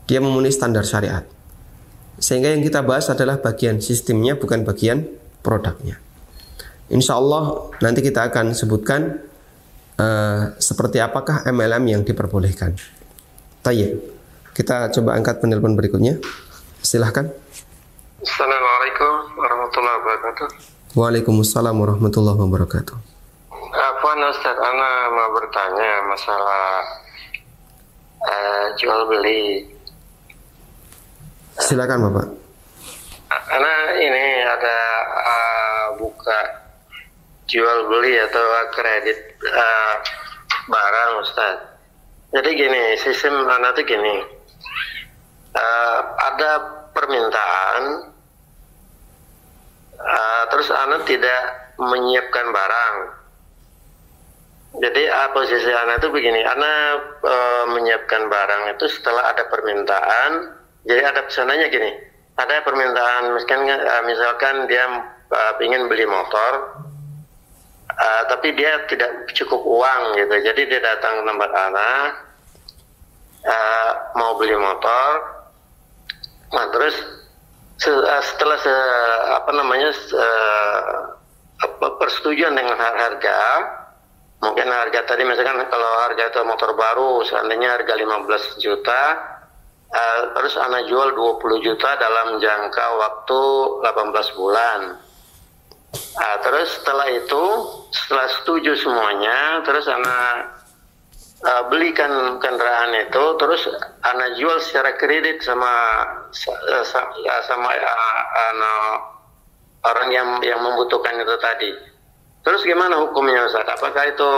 [0.05, 1.25] dia memenuhi standar syariat.
[2.21, 5.09] Sehingga yang kita bahas adalah bagian sistemnya, bukan bagian
[5.41, 5.97] produknya.
[6.91, 9.17] Insya Allah nanti kita akan sebutkan
[9.97, 12.77] uh, seperti apakah MLM yang diperbolehkan.
[13.65, 13.91] Tayyip.
[14.51, 16.19] Kita coba angkat penelpon berikutnya.
[16.83, 17.31] Silahkan.
[18.21, 20.47] Assalamualaikum warahmatullahi wabarakatuh.
[20.93, 22.93] Waalaikumsalam warahmatullahi wabarakatuh.
[23.73, 26.85] Apa Ustaz, Ana mau bertanya masalah
[28.21, 29.65] uh, jual beli.
[31.65, 32.29] Silakan Bapak.
[33.57, 34.77] Ana ini ada
[35.17, 36.39] uh, buka
[37.49, 39.17] jual beli atau kredit
[39.49, 39.97] uh,
[40.69, 41.57] barang Ustaz.
[42.37, 44.21] Jadi gini, sistem Ana tuh gini.
[45.57, 46.51] Uh, ada
[46.91, 48.10] permintaan,
[50.01, 51.41] uh, terus Ana tidak
[51.77, 52.95] menyiapkan barang.
[54.81, 56.73] Jadi uh, posisi Ana itu begini, Ana
[57.21, 60.57] uh, menyiapkan barang itu setelah ada permintaan.
[60.81, 61.91] Jadi ada pesanannya gini,
[62.41, 64.85] ada permintaan misalkan uh, misalkan dia
[65.29, 66.81] uh, ingin beli motor,
[67.93, 70.35] uh, tapi dia tidak cukup uang gitu.
[70.41, 71.91] Jadi dia datang ke tempat Ana,
[73.45, 75.41] uh, mau beli motor,
[76.51, 76.95] Nah terus
[77.81, 78.75] setelah se,
[79.41, 80.25] apa namanya se,
[81.61, 83.41] apa, persetujuan dengan harga,
[84.41, 89.03] mungkin harga tadi misalkan kalau harga itu motor baru seandainya harga 15 juta,
[89.89, 93.41] uh, terus anak jual 20 juta dalam jangka waktu
[93.81, 94.79] 18 bulan.
[95.91, 97.45] Uh, terus setelah itu,
[97.91, 100.60] setelah setuju semuanya, terus anak
[101.45, 103.61] uh, belikan kendaraan itu terus
[104.05, 105.71] anak jual secara kredit sama
[106.31, 107.13] sama,
[107.45, 108.95] sama uh,
[109.85, 111.71] orang yang yang membutuhkan itu tadi.
[112.41, 113.69] Terus gimana hukumnya Ustaz?
[113.69, 114.31] Apakah itu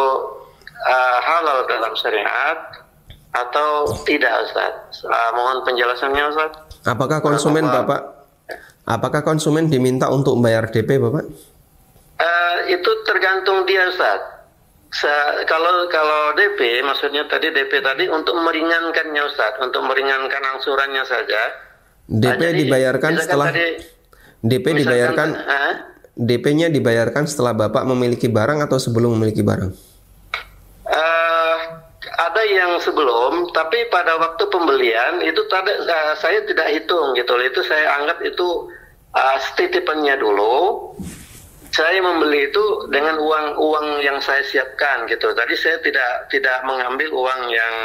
[0.83, 2.59] uh, halal dalam syariat
[3.31, 5.03] atau tidak Ustaz?
[5.07, 6.51] Uh, mohon penjelasannya Ustaz.
[6.83, 8.25] Apakah konsumen Bapak
[8.83, 11.23] Apakah konsumen diminta untuk membayar DP Bapak?
[12.19, 14.32] Uh, itu tergantung dia Ustaz
[15.49, 21.41] kalau kalau DP maksudnya tadi DP tadi untuk meringankannya Ustaz, untuk meringankan angsurannya saja.
[22.03, 23.79] DP nah, dibayarkan setelah tadi,
[24.43, 25.73] DP dibayarkan uh,
[26.13, 29.71] DP-nya dibayarkan setelah Bapak memiliki barang atau sebelum memiliki barang?
[30.85, 31.57] Uh,
[32.05, 37.33] ada yang sebelum, tapi pada waktu pembelian itu tadi uh, saya tidak hitung gitu.
[37.41, 38.69] Itu saya anggap itu
[39.17, 40.93] uh, titipannya dulu
[41.73, 45.33] saya membeli itu dengan uang uang yang saya siapkan gitu.
[45.33, 47.75] Tadi saya tidak tidak mengambil uang yang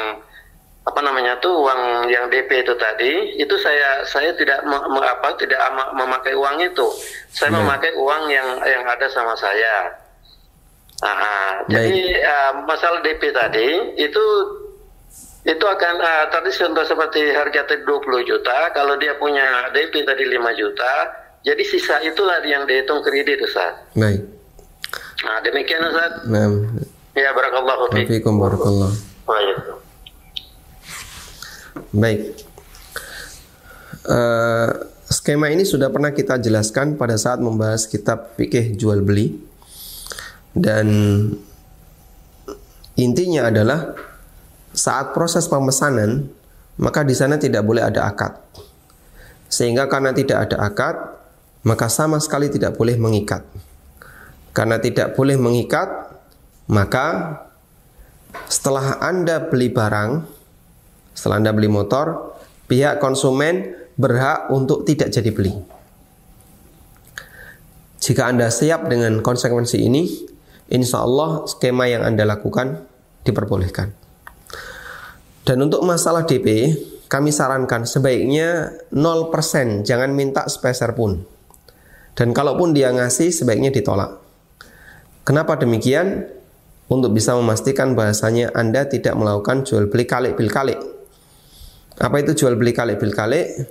[0.84, 5.56] apa namanya tuh uang yang DP itu tadi itu saya saya tidak me, apa tidak
[5.96, 6.84] memakai uang itu.
[7.32, 7.64] Saya hmm.
[7.64, 9.88] memakai uang yang yang ada sama saya.
[10.98, 14.24] Nah, jadi uh, masalah DP tadi itu
[15.48, 20.26] itu akan uh, tadi contoh seperti harga tadi 20 juta, kalau dia punya DP tadi
[20.26, 20.92] 5 juta,
[21.46, 23.78] jadi sisa itulah yang dihitung kredit Ustaz.
[23.94, 24.22] Baik.
[25.24, 26.12] Nah, demikian Ustaz.
[26.26, 26.48] Nah.
[27.18, 28.38] Ya, barakallahu fiikum.
[28.38, 28.94] barakallah.
[31.90, 32.20] Baik.
[34.08, 34.70] Uh,
[35.10, 39.36] skema ini sudah pernah kita jelaskan pada saat membahas kitab fikih jual beli
[40.56, 40.88] dan
[42.96, 43.98] intinya adalah
[44.72, 46.28] saat proses pemesanan
[46.78, 48.38] maka di sana tidak boleh ada akad.
[49.50, 50.96] Sehingga karena tidak ada akad,
[51.68, 53.44] maka sama sekali tidak boleh mengikat.
[54.56, 56.16] Karena tidak boleh mengikat,
[56.72, 57.36] maka
[58.48, 60.24] setelah Anda beli barang,
[61.12, 62.32] setelah Anda beli motor,
[62.72, 65.52] pihak konsumen berhak untuk tidak jadi beli.
[68.00, 70.08] Jika Anda siap dengan konsekuensi ini,
[70.72, 72.80] insya Allah skema yang Anda lakukan
[73.28, 73.92] diperbolehkan.
[75.44, 76.72] Dan untuk masalah DP,
[77.12, 81.37] kami sarankan sebaiknya 0%, jangan minta sepeser pun.
[82.18, 84.18] Dan kalaupun dia ngasih, sebaiknya ditolak.
[85.22, 86.26] Kenapa demikian?
[86.90, 90.80] Untuk bisa memastikan bahasanya Anda tidak melakukan jual beli kalik bil kalik.
[92.00, 93.70] Apa itu jual beli kalik bil kalik?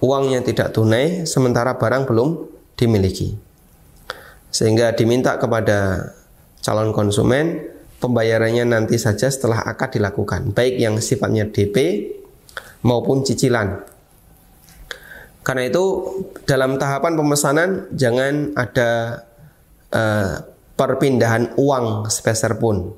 [0.00, 3.34] Uangnya tidak tunai, sementara barang belum dimiliki.
[4.48, 6.10] Sehingga diminta kepada
[6.62, 7.60] calon konsumen
[7.98, 12.08] pembayarannya nanti saja setelah akad dilakukan, baik yang sifatnya DP
[12.86, 13.91] maupun cicilan.
[15.42, 15.84] Karena itu
[16.46, 18.90] dalam tahapan pemesanan jangan ada
[19.90, 20.38] uh,
[20.78, 22.94] perpindahan uang sepeser pun.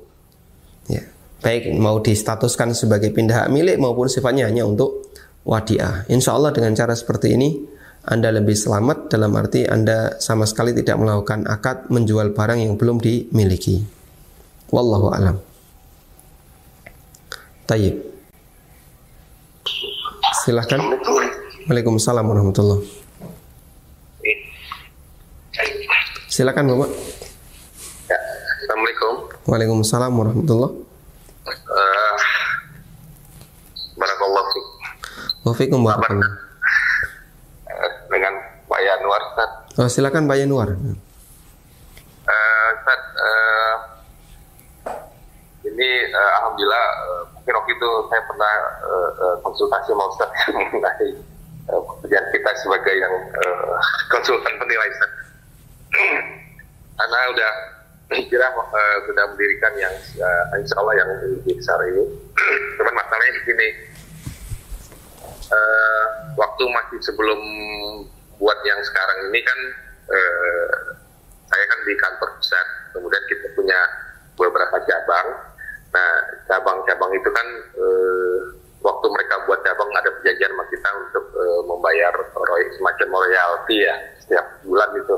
[0.85, 1.01] Ya,
[1.41, 5.09] baik mau distatuskan sebagai pindah milik maupun sifatnya hanya untuk
[5.41, 6.05] wadiah.
[6.05, 7.49] Insya Allah dengan cara seperti ini
[8.05, 13.01] anda lebih selamat dalam arti Anda sama sekali tidak melakukan akad menjual barang yang belum
[13.01, 13.81] dimiliki.
[14.69, 15.41] Wallahu alam.
[17.65, 17.97] Tayyib.
[20.45, 20.77] Silahkan.
[21.65, 22.77] Waalaikumsalam warahmatullah.
[26.29, 26.93] Silakan Bapak.
[28.05, 28.17] Ya,
[28.61, 29.13] Assalamualaikum.
[29.49, 30.71] Waalaikumsalam warahmatullah.
[31.49, 32.15] Uh,
[33.97, 34.67] Barakallahu fiik.
[35.41, 36.37] Wafikum barakallah.
[37.65, 38.33] Uh, dengan
[38.69, 39.49] Pak Yanwar, Ustaz.
[39.81, 40.69] Oh, silakan Pak Yanwar.
[40.69, 43.75] Uh, Ustaz, uh,
[45.65, 48.53] ini uh, alhamdulillah uh, mungkin waktu itu saya pernah
[48.85, 51.33] uh, konsultasi sama Ustaz mengenai
[51.65, 53.77] pekerjaan kita sebagai yang uh,
[54.13, 54.89] konsultan penilai.
[56.95, 57.51] Karena udah
[58.13, 62.03] hijrah uh, sudah mendirikan yang uh, insya Allah yang lebih besar ini.
[62.77, 63.67] Cuman masalahnya di sini
[65.49, 66.05] uh,
[66.37, 67.41] waktu masih sebelum
[68.37, 69.59] buat yang sekarang ini kan
[70.11, 70.75] uh,
[71.45, 73.79] saya kan di kantor pusat, kemudian kita punya
[74.35, 75.27] beberapa cabang.
[75.95, 76.11] Nah,
[76.51, 77.47] cabang-cabang itu kan
[77.79, 78.39] eh,
[78.83, 80.89] waktu mereka buat cabang ada perjanjian sama kita
[81.35, 85.17] eh, membayar roy, semacam royalti ya setiap bulan itu.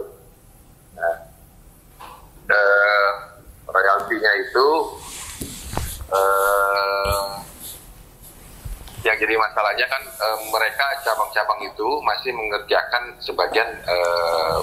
[0.97, 1.17] Nah,
[2.49, 3.11] eh,
[3.69, 4.67] royaltinya itu
[6.09, 7.27] eh,
[9.05, 14.57] yang jadi masalahnya kan eh, mereka cabang-cabang itu masih mengerjakan sebagian eh,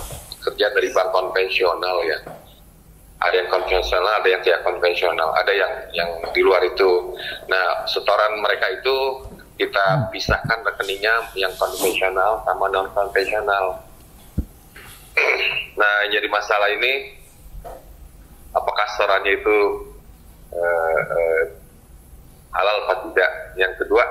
[0.45, 2.19] kerja dari bank konvensional ya
[3.25, 7.17] ada yang konvensional, ada yang tidak konvensional, ada yang yang di luar itu.
[7.49, 8.97] Nah, setoran mereka itu
[9.55, 13.81] kita pisahkan rekeningnya yang konvensional sama non konvensional.
[15.75, 17.19] Nah, yang jadi masalah ini
[18.55, 19.59] apakah setorannya itu
[20.55, 21.43] eh, eh,
[22.55, 23.31] halal atau tidak?
[23.59, 24.07] Yang kedua,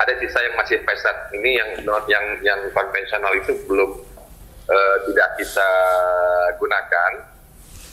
[0.00, 1.28] ada sisa yang masih pesat.
[1.36, 4.00] Ini yang non yang yang konvensional itu belum
[4.64, 5.70] eh, tidak kita
[6.56, 7.31] gunakan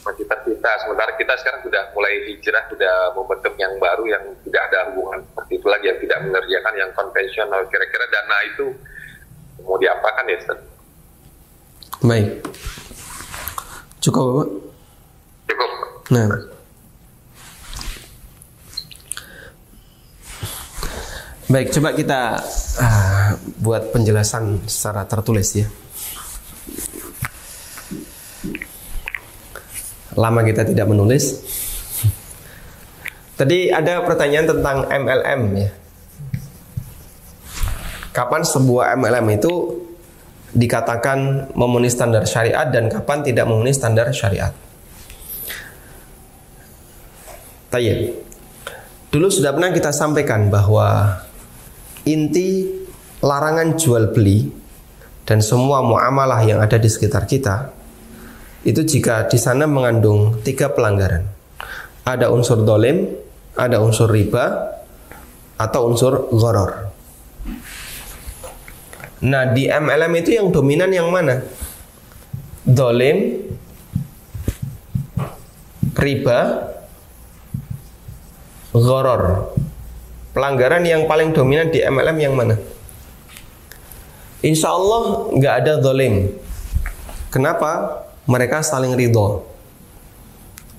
[0.09, 4.79] masih tersisa sementara kita sekarang sudah mulai hijrah sudah membentuk yang baru yang tidak ada
[4.89, 8.65] hubungan seperti itu lagi yang tidak mengerjakan yang konvensional kira-kira dana itu
[9.61, 10.59] mau diapakan ya Ustaz?
[12.01, 12.27] Baik.
[14.01, 14.49] Cukup Bapak?
[15.51, 15.71] Cukup.
[16.09, 16.27] Nah.
[21.49, 22.21] Baik, coba kita
[22.77, 25.67] uh, buat penjelasan secara tertulis ya.
[30.19, 31.39] Lama kita tidak menulis.
[33.39, 35.71] Tadi ada pertanyaan tentang MLM ya.
[38.11, 39.79] Kapan sebuah MLM itu
[40.51, 44.51] dikatakan memenuhi standar syariat dan kapan tidak memenuhi standar syariat?
[47.71, 48.27] Tayyib.
[49.07, 51.15] Dulu sudah pernah kita sampaikan bahwa
[52.03, 52.67] inti
[53.23, 54.51] larangan jual beli
[55.23, 57.78] dan semua muamalah yang ada di sekitar kita
[58.67, 61.23] itu jika di sana mengandung tiga pelanggaran.
[62.03, 63.07] Ada unsur dolim,
[63.55, 64.75] ada unsur riba,
[65.59, 66.87] atau unsur goror.
[69.19, 71.43] Nah di MLM itu yang dominan yang mana?
[72.63, 73.43] Dolim,
[75.99, 76.39] riba,
[78.71, 79.51] goror.
[80.31, 82.55] Pelanggaran yang paling dominan di MLM yang mana?
[84.39, 86.31] Insya Allah nggak ada dolim.
[87.27, 88.07] Kenapa?
[88.29, 89.41] Mereka saling ridho.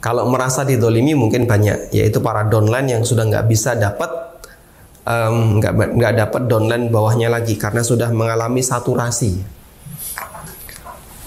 [0.00, 4.08] Kalau merasa didolimi mungkin banyak, yaitu para downline yang sudah nggak bisa dapat
[5.10, 9.42] nggak nggak dapat downline bawahnya lagi karena sudah mengalami saturasi.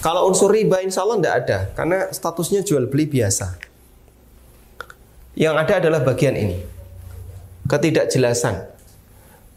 [0.00, 3.60] Kalau unsur riba insya Allah nggak ada karena statusnya jual beli biasa.
[5.34, 6.62] Yang ada adalah bagian ini,
[7.66, 8.70] ketidakjelasan.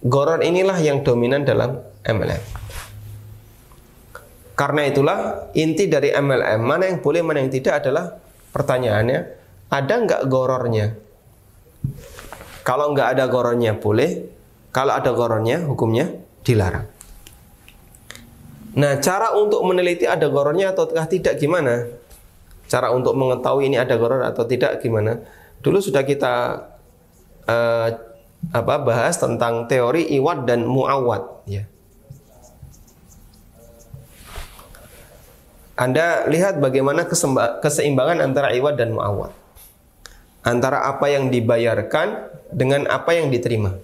[0.01, 2.41] Goror inilah yang dominan dalam MLM.
[4.57, 8.17] Karena itulah inti dari MLM mana yang boleh mana yang tidak adalah
[8.57, 9.19] Pertanyaannya,
[9.69, 10.97] ada nggak gorornya?
[12.65, 14.25] Kalau nggak ada gorornya boleh,
[14.73, 16.09] kalau ada gorornya hukumnya
[16.41, 16.89] dilarang.
[18.81, 21.85] Nah, cara untuk meneliti ada gorornya atau tidak gimana?
[22.65, 25.21] Cara untuk mengetahui ini ada goror atau tidak gimana?
[25.61, 26.65] Dulu sudah kita
[27.45, 27.89] uh,
[28.57, 31.69] apa bahas tentang teori iwat dan muawat, ya.
[35.77, 37.05] Anda lihat bagaimana
[37.61, 39.29] keseimbangan antara iwad dan muawad.
[40.41, 43.77] Antara apa yang dibayarkan dengan apa yang diterima.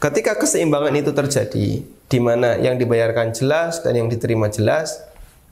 [0.00, 4.98] Ketika keseimbangan itu terjadi, di mana yang dibayarkan jelas dan yang diterima jelas,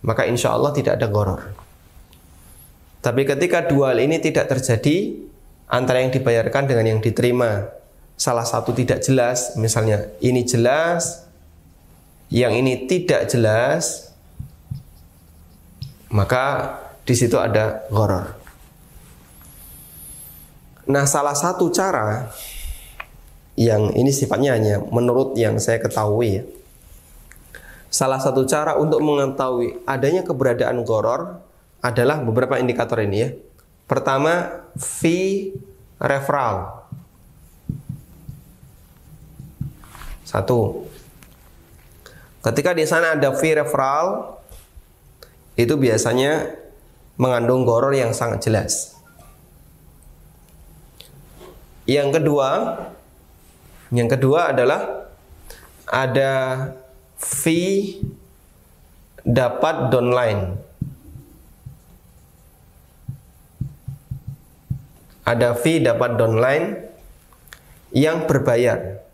[0.02, 1.54] maka insya Allah tidak ada goror.
[2.98, 5.14] Tapi ketika dua hal ini tidak terjadi,
[5.70, 7.70] antara yang dibayarkan dengan yang diterima,
[8.18, 11.27] salah satu tidak jelas, misalnya ini jelas,
[12.28, 14.12] yang ini tidak jelas,
[16.12, 16.76] maka
[17.08, 18.36] di situ ada goror.
[20.88, 22.32] Nah, salah satu cara
[23.56, 26.44] yang ini sifatnya hanya menurut yang saya ketahui ya.
[27.88, 31.40] Salah satu cara untuk mengetahui adanya keberadaan goror
[31.80, 33.32] adalah beberapa indikator ini ya.
[33.88, 35.56] Pertama, fee
[35.96, 36.84] referral.
[40.28, 40.84] Satu,
[42.48, 44.40] Ketika di sana ada fee referral,
[45.52, 46.56] itu biasanya
[47.20, 48.96] mengandung goror yang sangat jelas.
[51.84, 52.48] Yang kedua,
[53.92, 55.12] yang kedua adalah
[55.84, 56.32] ada
[57.20, 58.00] fee
[59.28, 60.56] dapat downline.
[65.28, 66.66] Ada fee dapat downline
[67.92, 69.04] yang berbayar.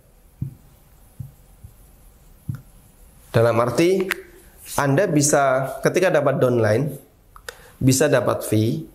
[3.35, 4.07] Dalam arti
[4.78, 6.87] Anda bisa ketika dapat downline
[7.82, 8.87] bisa dapat fee,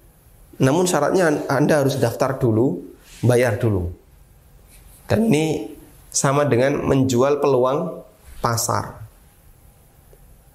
[0.63, 2.79] namun syaratnya Anda harus daftar dulu,
[3.21, 3.91] bayar dulu.
[5.05, 5.75] Dan ini
[6.07, 8.01] sama dengan menjual peluang
[8.39, 9.03] pasar.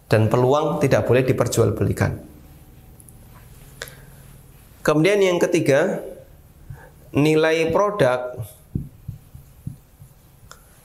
[0.09, 2.13] Dan peluang tidak boleh diperjualbelikan.
[4.85, 6.01] Kemudian yang ketiga,
[7.15, 8.37] nilai produk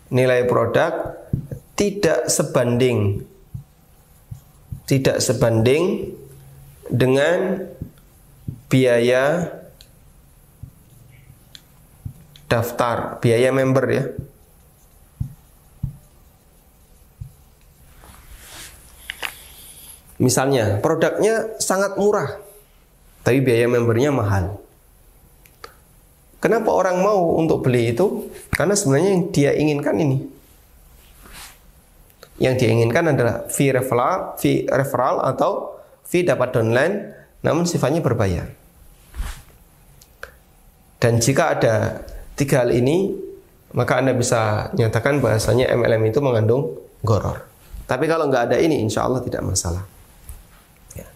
[0.10, 1.18] nilai produk
[1.80, 3.24] tidak sebanding
[4.90, 6.18] tidak sebanding
[6.90, 7.70] dengan
[8.66, 9.54] biaya
[12.50, 14.04] daftar, biaya member ya.
[20.18, 22.42] Misalnya, produknya sangat murah,
[23.22, 24.58] tapi biaya membernya mahal.
[26.42, 28.26] Kenapa orang mau untuk beli itu?
[28.58, 30.39] Karena sebenarnya yang dia inginkan ini
[32.40, 35.76] yang diinginkan adalah fee referral, fee referral atau
[36.08, 36.96] fee dapat downline
[37.44, 38.48] namun sifatnya berbayar.
[41.00, 42.04] Dan jika ada
[42.36, 43.16] tiga hal ini,
[43.72, 47.48] maka Anda bisa nyatakan bahasanya MLM itu mengandung goror.
[47.88, 49.84] Tapi kalau nggak ada ini, insya Allah tidak masalah.
[50.96, 51.08] Ya.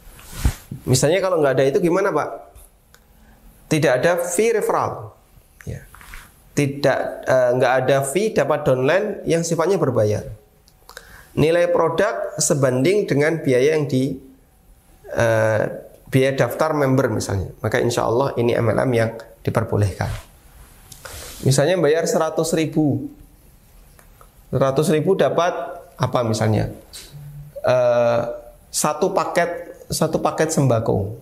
[0.87, 2.29] Misalnya kalau nggak ada itu gimana Pak?
[3.67, 5.11] Tidak ada fee referral.
[5.67, 5.83] Ya.
[6.55, 10.42] Tidak uh, nggak ada fee dapat downline yang sifatnya berbayar
[11.33, 14.13] nilai produk sebanding dengan biaya yang di
[15.13, 15.63] uh,
[16.13, 17.49] biaya daftar member misalnya.
[17.61, 19.11] Maka insya Allah ini MLM yang
[19.41, 20.09] diperbolehkan.
[21.43, 23.09] Misalnya bayar 100 ribu.
[24.53, 25.53] 100 ribu dapat
[25.97, 26.69] apa misalnya?
[27.65, 28.29] Uh,
[28.69, 31.17] satu paket satu paket sembako.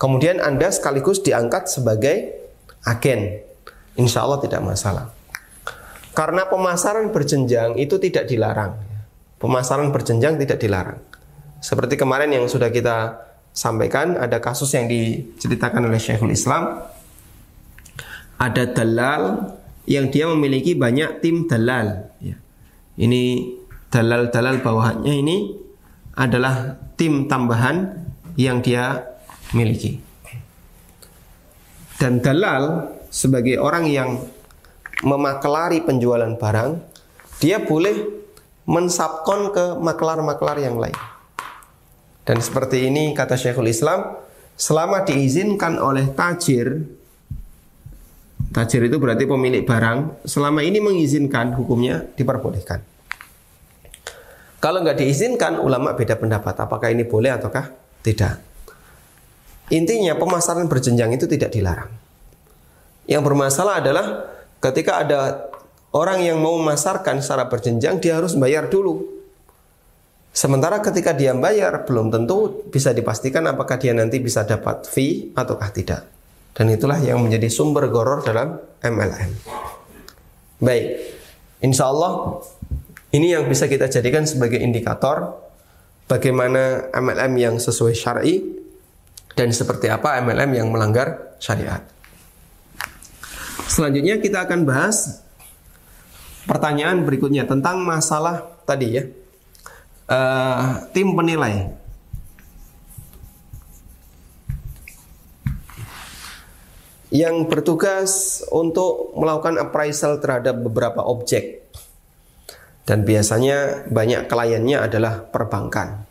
[0.00, 2.32] Kemudian Anda sekaligus diangkat sebagai
[2.88, 3.44] agen.
[4.00, 5.12] Insya Allah tidak masalah.
[6.20, 8.76] Karena pemasaran berjenjang itu tidak dilarang.
[9.40, 11.00] Pemasaran berjenjang tidak dilarang.
[11.64, 13.24] Seperti kemarin yang sudah kita
[13.56, 16.76] sampaikan, ada kasus yang diceritakan oleh Syekhul Islam.
[18.36, 19.48] Ada dalal
[19.88, 22.12] yang dia memiliki banyak tim dalal.
[22.20, 22.36] Ya.
[23.00, 23.56] Ini
[23.88, 25.56] dalal-dalal bawahannya ini
[26.20, 27.96] adalah tim tambahan
[28.36, 29.08] yang dia
[29.56, 29.96] miliki.
[31.96, 34.20] Dan dalal sebagai orang yang
[35.04, 36.70] memaklari penjualan barang,
[37.40, 38.20] dia boleh
[38.68, 40.96] mensabkon ke maklar-maklar yang lain.
[42.22, 44.14] Dan seperti ini kata Syekhul Islam,
[44.54, 46.84] selama diizinkan oleh tajir,
[48.52, 52.84] tajir itu berarti pemilik barang, selama ini mengizinkan hukumnya diperbolehkan.
[54.60, 57.72] Kalau nggak diizinkan, ulama beda pendapat apakah ini boleh ataukah
[58.04, 58.44] tidak.
[59.72, 61.88] Intinya pemasaran berjenjang itu tidak dilarang.
[63.08, 64.06] Yang bermasalah adalah
[64.60, 65.50] ketika ada
[65.90, 69.02] orang yang mau memasarkan secara berjenjang, dia harus bayar dulu.
[70.30, 75.70] Sementara ketika dia bayar, belum tentu bisa dipastikan apakah dia nanti bisa dapat fee ataukah
[75.74, 76.06] tidak.
[76.54, 79.30] Dan itulah yang menjadi sumber goror dalam MLM.
[80.62, 80.86] Baik,
[81.64, 82.38] insya Allah
[83.10, 85.34] ini yang bisa kita jadikan sebagai indikator
[86.06, 88.38] bagaimana MLM yang sesuai syar'i
[89.34, 91.82] dan seperti apa MLM yang melanggar syariat.
[93.70, 95.22] Selanjutnya kita akan bahas
[96.42, 99.04] pertanyaan berikutnya tentang masalah tadi ya.
[100.10, 101.70] Uh, tim penilai.
[107.14, 111.62] Yang bertugas untuk melakukan appraisal terhadap beberapa objek
[112.90, 116.02] dan biasanya banyak kliennya adalah perbankan.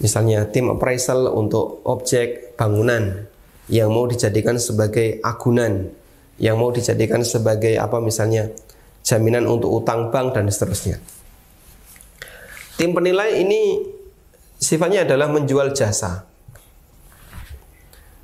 [0.00, 3.28] Misalnya tim appraisal untuk objek bangunan
[3.72, 5.88] yang mau dijadikan sebagai agunan,
[6.40, 8.48] yang mau dijadikan sebagai apa misalnya
[9.04, 10.96] jaminan untuk utang bank dan seterusnya.
[12.80, 13.84] Tim penilai ini
[14.56, 16.24] sifatnya adalah menjual jasa.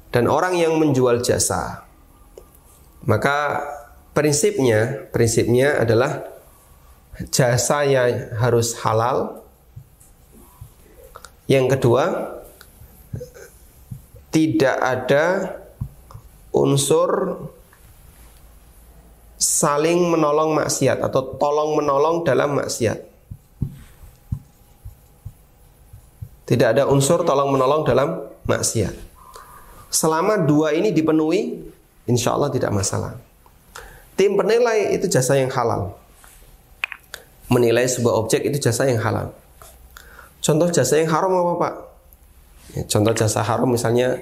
[0.08, 1.84] Dan orang yang menjual jasa
[3.06, 3.62] maka
[4.10, 6.26] prinsipnya prinsipnya adalah
[7.30, 9.46] jasa yang harus halal.
[11.46, 12.04] Yang kedua,
[14.34, 15.24] tidak ada
[16.50, 17.38] unsur
[19.36, 22.98] saling menolong maksiat atau tolong menolong dalam maksiat.
[26.46, 28.94] Tidak ada unsur tolong menolong dalam maksiat.
[29.90, 31.58] Selama dua ini dipenuhi,
[32.06, 33.18] insya Allah tidak masalah.
[34.16, 35.92] Tim penilai itu jasa yang halal
[37.46, 39.30] menilai sebuah objek itu jasa yang halal.
[40.42, 41.74] Contoh jasa yang haram apa Pak?
[42.74, 44.18] Ya, contoh jasa haram misalnya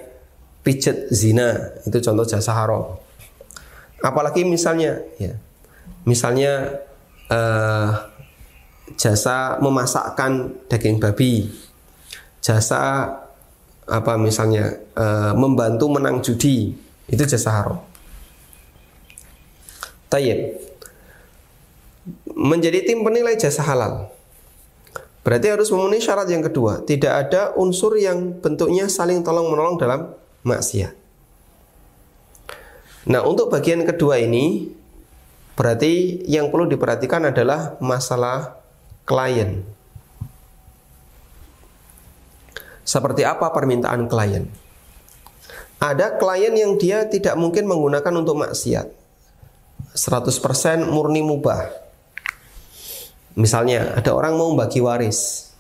[0.65, 3.01] pijet zina itu contoh jasa haram.
[4.05, 5.33] Apalagi misalnya ya,
[6.05, 6.85] misalnya
[7.33, 8.05] uh,
[9.01, 11.49] jasa memasakkan daging babi,
[12.45, 13.09] jasa
[13.89, 16.77] apa misalnya uh, membantu menang judi
[17.09, 17.81] itu jasa haram.
[20.13, 20.61] Tayyib
[22.37, 24.13] menjadi tim penilai jasa halal.
[25.25, 30.13] Berarti harus memenuhi syarat yang kedua, tidak ada unsur yang bentuknya saling tolong menolong dalam
[30.45, 31.04] maksiat.
[33.05, 34.73] Nah, untuk bagian kedua ini
[35.55, 38.57] berarti yang perlu diperhatikan adalah masalah
[39.05, 39.61] klien.
[42.85, 44.45] Seperti apa permintaan klien?
[45.81, 48.89] Ada klien yang dia tidak mungkin menggunakan untuk maksiat.
[49.95, 51.71] 100% murni mubah.
[53.37, 55.51] Misalnya ada orang mau bagi waris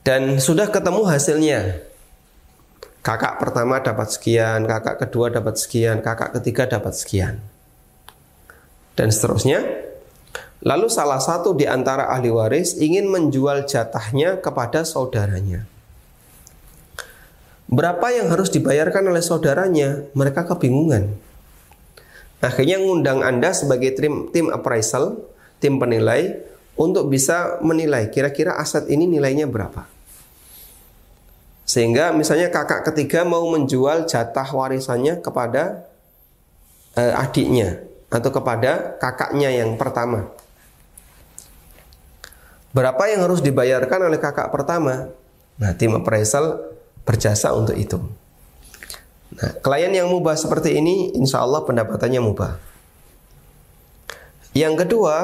[0.00, 1.60] dan sudah ketemu hasilnya.
[3.00, 7.40] Kakak pertama dapat sekian, kakak kedua dapat sekian, kakak ketiga dapat sekian.
[8.92, 9.88] Dan seterusnya.
[10.60, 15.64] Lalu salah satu di antara ahli waris ingin menjual jatahnya kepada saudaranya.
[17.70, 20.04] Berapa yang harus dibayarkan oleh saudaranya?
[20.12, 21.16] Mereka kebingungan.
[22.44, 25.24] Akhirnya ngundang Anda sebagai tim tim appraisal,
[25.64, 26.40] tim penilai
[26.76, 29.88] untuk bisa menilai kira-kira aset ini nilainya berapa.
[31.70, 35.86] Sehingga misalnya kakak ketiga mau menjual jatah warisannya kepada
[36.98, 37.78] eh, adiknya
[38.10, 40.34] atau kepada kakaknya yang pertama.
[42.74, 45.14] Berapa yang harus dibayarkan oleh kakak pertama?
[45.62, 46.58] Nah, tim appraisal
[47.06, 48.02] berjasa untuk itu.
[49.38, 52.58] Nah, klien yang mubah seperti ini, insya Allah pendapatannya mubah.
[54.58, 55.16] Yang kedua,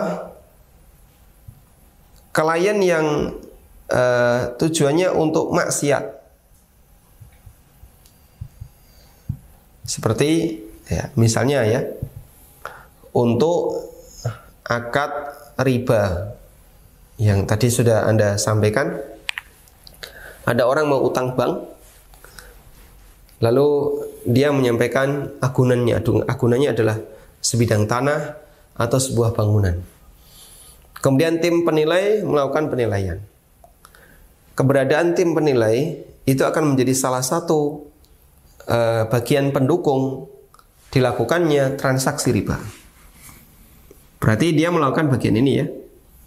[2.30, 3.34] klien yang
[3.90, 6.15] uh, tujuannya untuk maksiat.
[9.86, 10.60] Seperti
[10.90, 11.80] ya, misalnya ya,
[13.14, 13.86] untuk
[14.66, 15.10] akad
[15.62, 16.34] riba
[17.16, 18.92] yang tadi sudah Anda sampaikan,
[20.44, 21.76] ada orang mau utang bank,
[23.36, 23.68] Lalu
[24.24, 26.00] dia menyampaikan agunannya.
[26.24, 26.96] Agunannya adalah
[27.44, 28.32] sebidang tanah
[28.76, 29.76] atau sebuah bangunan.
[31.04, 33.20] Kemudian tim penilai melakukan penilaian.
[34.56, 37.84] Keberadaan tim penilai itu akan menjadi salah satu
[38.66, 40.30] uh, bagian pendukung
[40.90, 42.58] dilakukannya transaksi riba.
[44.22, 45.66] Berarti dia melakukan bagian ini ya.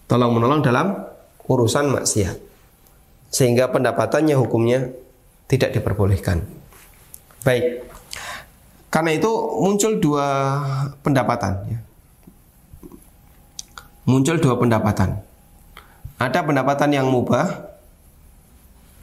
[0.10, 0.94] Tolong menolong dalam
[1.46, 2.38] urusan maksiat.
[3.30, 4.90] Sehingga pendapatannya hukumnya
[5.50, 6.42] tidak diperbolehkan.
[7.46, 7.86] Baik.
[8.90, 9.30] Karena itu
[9.62, 10.28] muncul dua
[11.06, 11.80] pendapatan ya.
[14.10, 15.22] Muncul dua pendapatan.
[16.18, 17.70] Ada pendapatan yang mubah,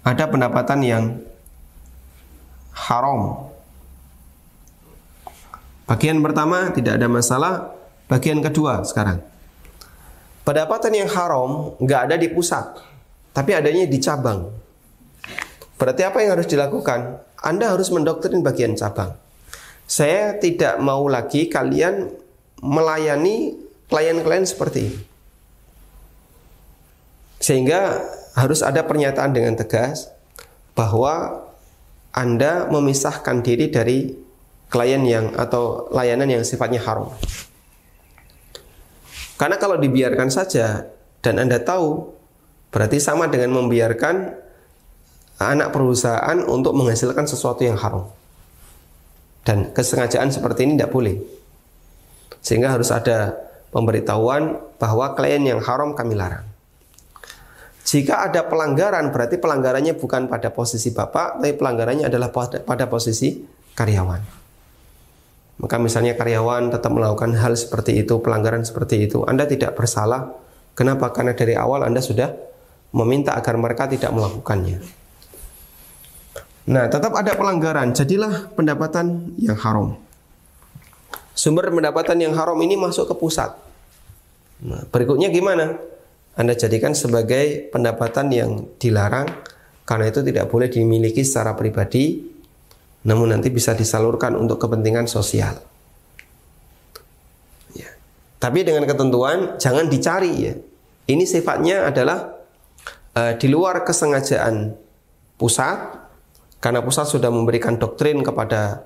[0.03, 1.03] ada pendapatan yang
[2.77, 3.49] haram.
[5.89, 7.73] Bagian pertama tidak ada masalah,
[8.11, 9.23] bagian kedua sekarang.
[10.45, 12.79] Pendapatan yang haram nggak ada di pusat,
[13.33, 14.47] tapi adanya di cabang.
[15.77, 17.21] Berarti apa yang harus dilakukan?
[17.43, 19.15] Anda harus mendoktrin bagian cabang.
[19.87, 22.11] Saya tidak mau lagi kalian
[22.59, 23.55] melayani
[23.87, 25.01] klien-klien seperti ini.
[27.39, 28.03] Sehingga
[28.35, 30.11] harus ada pernyataan dengan tegas
[30.75, 31.46] bahwa
[32.17, 34.09] Anda memisahkan diri dari
[34.73, 37.13] klien yang atau layanan yang sifatnya haram.
[39.37, 40.89] Karena kalau dibiarkan saja
[41.21, 42.09] dan Anda tahu
[42.73, 44.33] berarti sama dengan membiarkan
[45.37, 48.09] anak perusahaan untuk menghasilkan sesuatu yang haram.
[49.45, 51.21] Dan kesengajaan seperti ini tidak boleh.
[52.41, 53.37] Sehingga harus ada
[53.71, 56.56] pemberitahuan bahwa klien yang haram kami larang.
[57.87, 63.47] Jika ada pelanggaran, berarti pelanggarannya bukan pada posisi bapak, tapi pelanggarannya adalah pada, posisi
[63.79, 64.23] karyawan.
[65.63, 70.35] Maka misalnya karyawan tetap melakukan hal seperti itu, pelanggaran seperti itu, Anda tidak bersalah.
[70.75, 71.15] Kenapa?
[71.15, 72.35] Karena dari awal Anda sudah
[72.91, 74.83] meminta agar mereka tidak melakukannya.
[76.67, 79.95] Nah, tetap ada pelanggaran, jadilah pendapatan yang haram.
[81.39, 83.55] Sumber pendapatan yang haram ini masuk ke pusat.
[84.67, 85.96] Nah, berikutnya gimana?
[86.37, 89.27] Anda jadikan sebagai pendapatan yang dilarang
[89.89, 92.37] karena itu tidak boleh dimiliki secara pribadi
[93.07, 95.57] namun nanti bisa disalurkan untuk kepentingan sosial.
[97.73, 97.91] Ya.
[98.37, 100.55] Tapi dengan ketentuan jangan dicari ya.
[101.07, 102.35] Ini sifatnya adalah
[103.15, 104.75] uh, di luar kesengajaan
[105.39, 105.79] pusat
[106.59, 108.83] karena pusat sudah memberikan doktrin kepada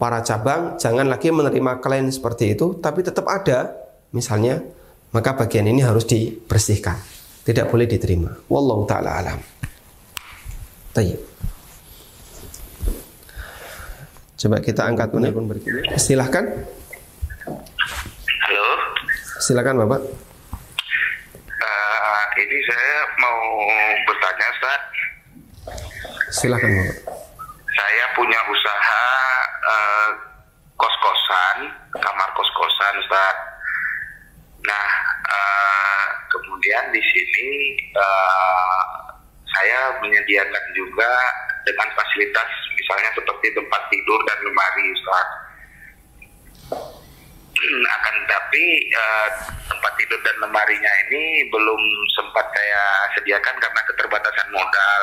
[0.00, 3.74] para cabang jangan lagi menerima klien seperti itu tapi tetap ada
[4.16, 4.62] misalnya
[5.10, 6.98] maka bagian ini harus dibersihkan.
[7.40, 8.30] Tidak boleh diterima.
[8.46, 9.38] Wallahu taala alam.
[10.94, 11.18] Tayyib.
[14.40, 16.00] Coba kita angkat penelpon berikutnya.
[16.00, 16.46] Silahkan.
[18.46, 18.68] Halo.
[19.36, 20.00] Silakan Bapak.
[21.60, 23.40] Uh, ini saya mau
[24.08, 24.80] bertanya, Ustaz.
[26.40, 26.98] Silakan Bapak.
[27.68, 29.04] Saya punya usaha
[29.68, 30.10] uh,
[30.80, 31.56] kos-kosan,
[32.00, 33.36] kamar kos-kosan, Ustaz.
[34.60, 34.88] Nah,
[35.24, 37.52] uh, kemudian di sini
[37.96, 38.84] uh,
[39.50, 41.12] saya menyediakan juga
[41.64, 45.28] dengan fasilitas misalnya seperti tempat tidur dan lemari, Ustaz.
[47.70, 48.64] Akan tapi
[48.96, 49.28] uh,
[49.68, 51.82] tempat tidur dan lemarinya ini belum
[52.16, 52.84] sempat saya
[53.16, 55.02] sediakan karena keterbatasan modal.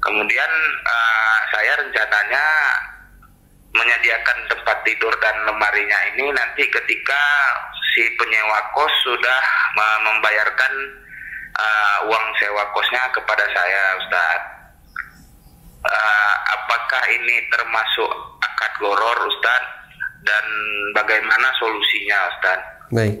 [0.00, 0.52] Kemudian
[0.88, 2.46] uh, saya rencananya
[3.70, 7.22] menyediakan tempat tidur dan lemarinya ini nanti ketika
[7.94, 9.40] si penyewa kos sudah
[10.06, 10.72] membayarkan
[11.60, 14.40] uh, uang sewa kosnya kepada saya, Ustaz.
[15.80, 18.10] Uh, apakah ini termasuk
[18.44, 19.62] akad goror, Ustaz?
[20.20, 20.44] Dan
[20.92, 22.58] bagaimana solusinya, Ustaz?
[22.92, 23.16] Baik.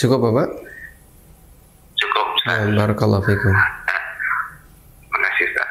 [0.00, 0.48] Cukup, Bapak?
[2.00, 2.64] Cukup, Ustaz.
[2.72, 3.54] Barakallahu fikum.
[5.10, 5.69] Terima kasih.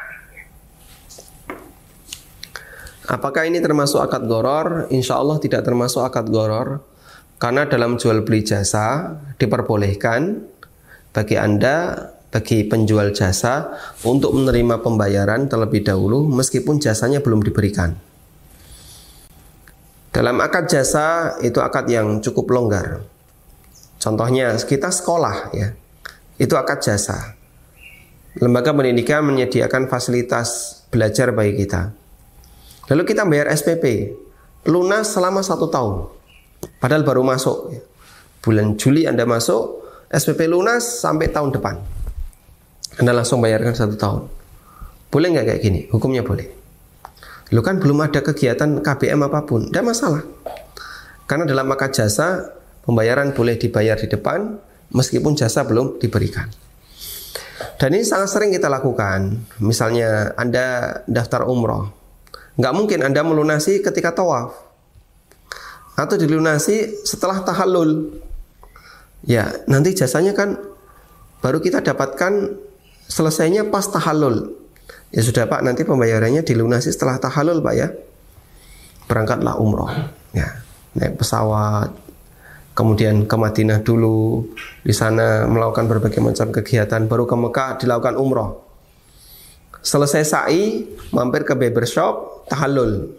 [3.08, 4.90] Apakah ini termasuk akad goror?
[4.92, 6.84] Insya Allah tidak termasuk akad goror.
[7.40, 10.44] Karena dalam jual beli jasa diperbolehkan
[11.16, 11.96] bagi Anda,
[12.28, 13.74] bagi penjual jasa
[14.04, 17.96] untuk menerima pembayaran terlebih dahulu meskipun jasanya belum diberikan.
[20.10, 23.00] Dalam akad jasa itu akad yang cukup longgar.
[23.96, 25.72] Contohnya kita sekolah ya.
[26.36, 27.36] Itu akad jasa.
[28.36, 31.99] Lembaga pendidikan menyediakan fasilitas belajar bagi kita.
[32.90, 34.18] Lalu kita bayar SPP
[34.66, 36.10] lunas selama satu tahun.
[36.82, 37.70] Padahal baru masuk.
[38.42, 41.78] Bulan Juli Anda masuk, SPP lunas sampai tahun depan.
[42.98, 44.22] Anda langsung bayarkan satu tahun.
[45.06, 45.80] Boleh nggak kayak gini?
[45.94, 46.50] Hukumnya boleh.
[47.54, 50.22] Lu kan belum ada kegiatan KBM apa pun, tidak masalah.
[51.26, 52.42] Karena dalam maka jasa
[52.82, 54.58] pembayaran boleh dibayar di depan
[54.90, 56.50] meskipun jasa belum diberikan.
[57.78, 59.46] Dan ini sangat sering kita lakukan.
[59.62, 61.99] Misalnya Anda daftar umroh,
[62.60, 64.52] Nggak mungkin Anda melunasi ketika tawaf.
[65.96, 68.12] Atau dilunasi setelah tahallul.
[69.24, 70.60] Ya, nanti jasanya kan
[71.40, 72.56] baru kita dapatkan
[73.08, 74.52] selesainya pas tahallul.
[75.10, 77.88] Ya sudah Pak, nanti pembayarannya dilunasi setelah tahallul Pak ya.
[79.08, 79.90] Berangkatlah umroh.
[80.30, 80.62] Ya,
[80.94, 81.90] naik pesawat,
[82.78, 84.46] kemudian ke Madinah dulu,
[84.86, 88.69] di sana melakukan berbagai macam kegiatan, baru ke Mekah dilakukan umroh.
[89.80, 93.16] Selesai sa'i, mampir ke barbershop, tahallul.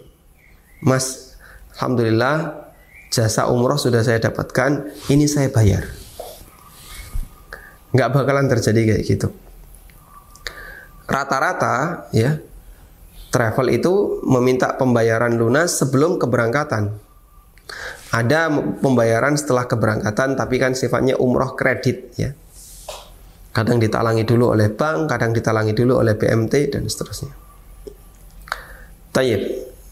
[0.85, 1.33] Mas,
[1.77, 2.69] Alhamdulillah
[3.09, 5.89] jasa umroh sudah saya dapatkan, ini saya bayar.
[7.91, 9.27] Nggak bakalan terjadi kayak gitu.
[11.09, 12.39] Rata-rata ya,
[13.33, 16.95] travel itu meminta pembayaran lunas sebelum keberangkatan.
[18.11, 18.51] Ada
[18.83, 22.31] pembayaran setelah keberangkatan tapi kan sifatnya umroh kredit ya.
[23.51, 27.35] Kadang ditalangi dulu oleh bank, kadang ditalangi dulu oleh BMT dan seterusnya.
[29.11, 29.41] Tayyib.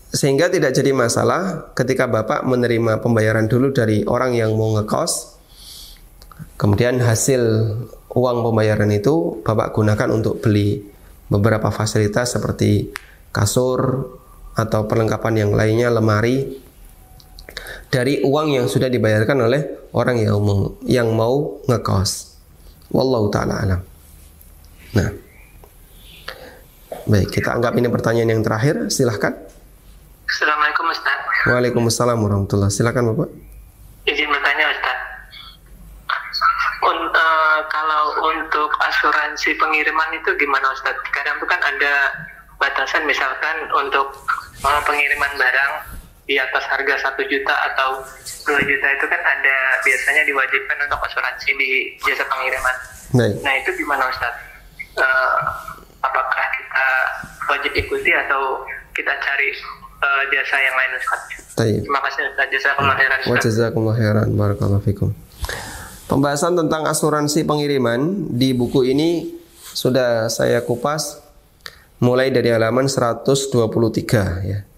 [0.10, 5.38] Sehingga tidak jadi masalah ketika Bapak menerima pembayaran dulu dari orang yang mau ngekos.
[6.55, 7.43] Kemudian hasil
[8.16, 10.82] uang pembayaran itu Bapak gunakan untuk beli
[11.30, 12.89] beberapa fasilitas seperti
[13.30, 14.07] kasur
[14.57, 16.57] atau perlengkapan yang lainnya, lemari
[17.89, 19.62] dari uang yang sudah dibayarkan oleh
[19.93, 22.29] orang yang mau, yang mau ngekos.
[22.90, 23.82] Wallahu taala alam.
[24.98, 25.10] Nah.
[27.10, 28.90] Baik, kita anggap ini pertanyaan yang terakhir.
[28.90, 29.34] Silahkan.
[30.30, 31.20] Assalamualaikum Ustaz.
[31.50, 33.30] Waalaikumsalam warahmatullahi Silakan Bapak.
[34.06, 34.98] Izin bertanya Ustaz.
[36.86, 40.98] Un, uh, kalau untuk asuransi pengiriman itu gimana Ustaz?
[41.14, 41.94] Kadang itu kan ada
[42.58, 44.14] batasan misalkan untuk
[44.66, 45.99] uh, pengiriman barang
[46.30, 48.06] di atas harga satu juta atau
[48.46, 51.72] dua juta itu kan ada biasanya diwajibkan untuk asuransi di
[52.06, 52.76] jasa pengiriman.
[53.18, 53.36] Baik.
[53.42, 54.38] Nah itu gimana Ustaz?
[54.94, 55.38] Uh,
[56.06, 56.86] apakah kita
[57.50, 58.62] wajib ikuti atau
[58.94, 59.50] kita cari
[60.06, 61.22] uh, jasa yang lain Ustaz?
[61.58, 61.82] Taib.
[61.82, 62.48] Terima kasih Ustaz.
[62.54, 64.28] Jasa khairan Wa jazakumullah khairan.
[64.38, 65.10] Barakallahu fikum.
[66.06, 69.34] Pembahasan tentang asuransi pengiriman di buku ini
[69.74, 71.18] sudah saya kupas
[72.06, 74.68] mulai dari halaman 123 ya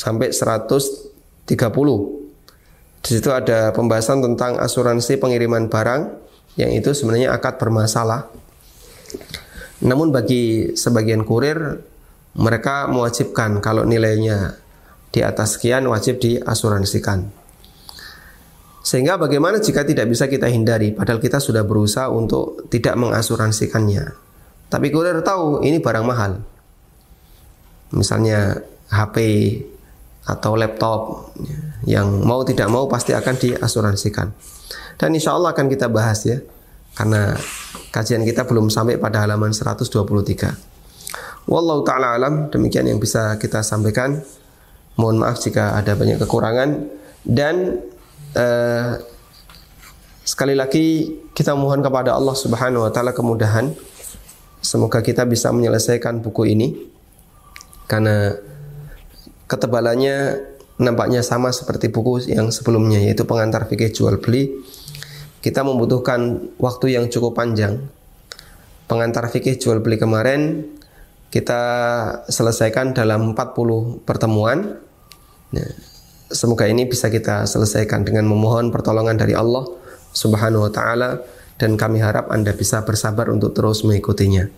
[0.00, 1.44] sampai 130.
[3.04, 6.02] Di situ ada pembahasan tentang asuransi pengiriman barang
[6.56, 8.32] yang itu sebenarnya akad bermasalah.
[9.84, 11.84] Namun bagi sebagian kurir
[12.36, 14.56] mereka mewajibkan kalau nilainya
[15.12, 17.28] di atas sekian wajib diasuransikan.
[18.80, 24.16] Sehingga bagaimana jika tidak bisa kita hindari padahal kita sudah berusaha untuk tidak mengasuransikannya.
[24.70, 26.40] Tapi kurir tahu ini barang mahal.
[27.90, 29.16] Misalnya HP
[30.30, 31.32] atau laptop
[31.88, 34.30] yang mau tidak mau pasti akan diasuransikan.
[34.94, 36.38] Dan insya Allah akan kita bahas ya,
[36.94, 37.34] karena
[37.90, 39.90] kajian kita belum sampai pada halaman 123.
[41.48, 44.20] Wallahu taala alam, demikian yang bisa kita sampaikan.
[45.00, 46.84] Mohon maaf jika ada banyak kekurangan
[47.24, 47.80] dan
[48.36, 49.00] uh,
[50.20, 53.72] sekali lagi kita mohon kepada Allah Subhanahu wa taala kemudahan.
[54.60, 56.76] Semoga kita bisa menyelesaikan buku ini
[57.88, 58.36] karena
[59.50, 60.46] ketebalannya
[60.78, 64.62] nampaknya sama seperti buku yang sebelumnya yaitu pengantar fikih jual beli.
[65.42, 67.82] Kita membutuhkan waktu yang cukup panjang.
[68.86, 70.70] Pengantar fikih jual beli kemarin
[71.30, 71.62] kita
[72.30, 74.78] selesaikan dalam 40 pertemuan.
[75.50, 75.70] Nah,
[76.30, 79.66] semoga ini bisa kita selesaikan dengan memohon pertolongan dari Allah
[80.10, 81.22] Subhanahu wa taala
[81.58, 84.50] dan kami harap Anda bisa bersabar untuk terus mengikutinya.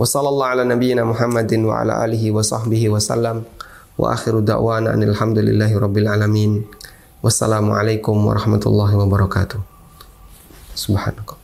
[0.00, 3.61] Wassalamualaikum warahmatullahi wabarakatuh.
[3.98, 6.64] Wa akhiru da'wana alhamdulillahi rabbil alamin.
[7.22, 9.60] Wassalamualaikum warahmatullahi wabarakatuh.
[10.74, 11.41] Subhanakallah.